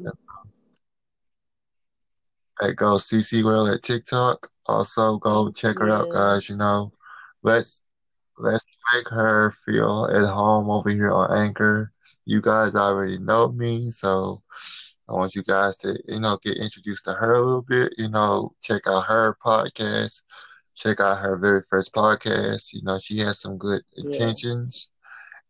At 2.60 2.76
Go 2.76 2.96
CC 2.96 3.42
World 3.42 3.70
at 3.70 3.82
TikTok. 3.82 4.46
Also 4.66 5.16
go 5.16 5.50
check 5.50 5.78
her 5.78 5.88
out, 5.88 6.10
guys. 6.10 6.50
You 6.50 6.56
know, 6.56 6.92
let's 7.42 7.82
let's 8.38 8.66
make 8.94 9.08
her 9.08 9.54
feel 9.64 10.06
at 10.12 10.22
home 10.28 10.68
over 10.68 10.90
here 10.90 11.10
on 11.10 11.34
Anchor. 11.34 11.92
You 12.26 12.42
guys 12.42 12.74
already 12.74 13.18
know 13.18 13.50
me, 13.52 13.90
so 13.90 14.42
I 15.10 15.14
want 15.14 15.34
you 15.34 15.42
guys 15.42 15.76
to, 15.78 15.98
you 16.08 16.20
know, 16.20 16.38
get 16.42 16.56
introduced 16.58 17.04
to 17.06 17.14
her 17.14 17.34
a 17.34 17.42
little 17.42 17.62
bit. 17.62 17.92
You 17.98 18.08
know, 18.08 18.52
check 18.62 18.82
out 18.86 19.06
her 19.06 19.36
podcast. 19.44 20.22
Check 20.76 21.00
out 21.00 21.18
her 21.18 21.36
very 21.38 21.62
first 21.68 21.92
podcast. 21.92 22.72
You 22.74 22.82
know, 22.84 22.98
she 22.98 23.18
has 23.18 23.40
some 23.40 23.58
good 23.58 23.82
Yeah. 23.96 24.04
intentions. 24.04 24.90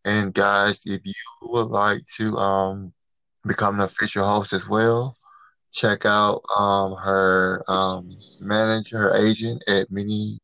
And 0.04 0.32
guys, 0.34 0.82
if 0.86 1.02
you 1.04 1.14
would 1.42 1.68
like 1.68 2.02
to 2.16 2.36
um 2.36 2.92
become 3.46 3.76
an 3.76 3.82
official 3.82 4.24
host 4.26 4.52
as 4.52 4.68
well, 4.68 5.16
check 5.72 6.06
out 6.06 6.42
um 6.58 6.94
her 6.96 7.62
um 7.68 8.16
manager, 8.40 8.98
her 8.98 9.16
agent 9.16 9.62
at 9.68 9.90
Mini 9.90 10.40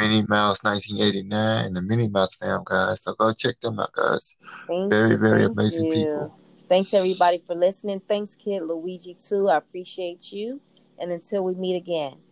Minnie 0.00 0.24
Mouse 0.28 0.62
1989 0.64 1.66
and 1.66 1.76
the 1.76 1.82
Minnie 1.82 2.08
Mouse 2.08 2.34
fam, 2.36 2.62
guys. 2.64 3.02
So 3.02 3.14
go 3.14 3.32
check 3.32 3.60
them 3.60 3.78
out, 3.78 3.92
guys. 3.92 4.36
Thank 4.66 4.90
Very, 4.90 5.10
you. 5.10 5.18
very 5.18 5.44
amazing 5.44 5.86
you. 5.86 5.92
people. 5.92 6.34
Thanks 6.68 6.94
everybody 6.94 7.42
for 7.46 7.54
listening. 7.54 8.00
Thanks, 8.08 8.36
Kid 8.36 8.62
Luigi 8.62 9.14
too. 9.14 9.48
I 9.50 9.58
appreciate 9.58 10.32
you. 10.32 10.60
And 10.98 11.12
until 11.12 11.44
we 11.44 11.54
meet 11.54 11.76
again. 11.76 12.23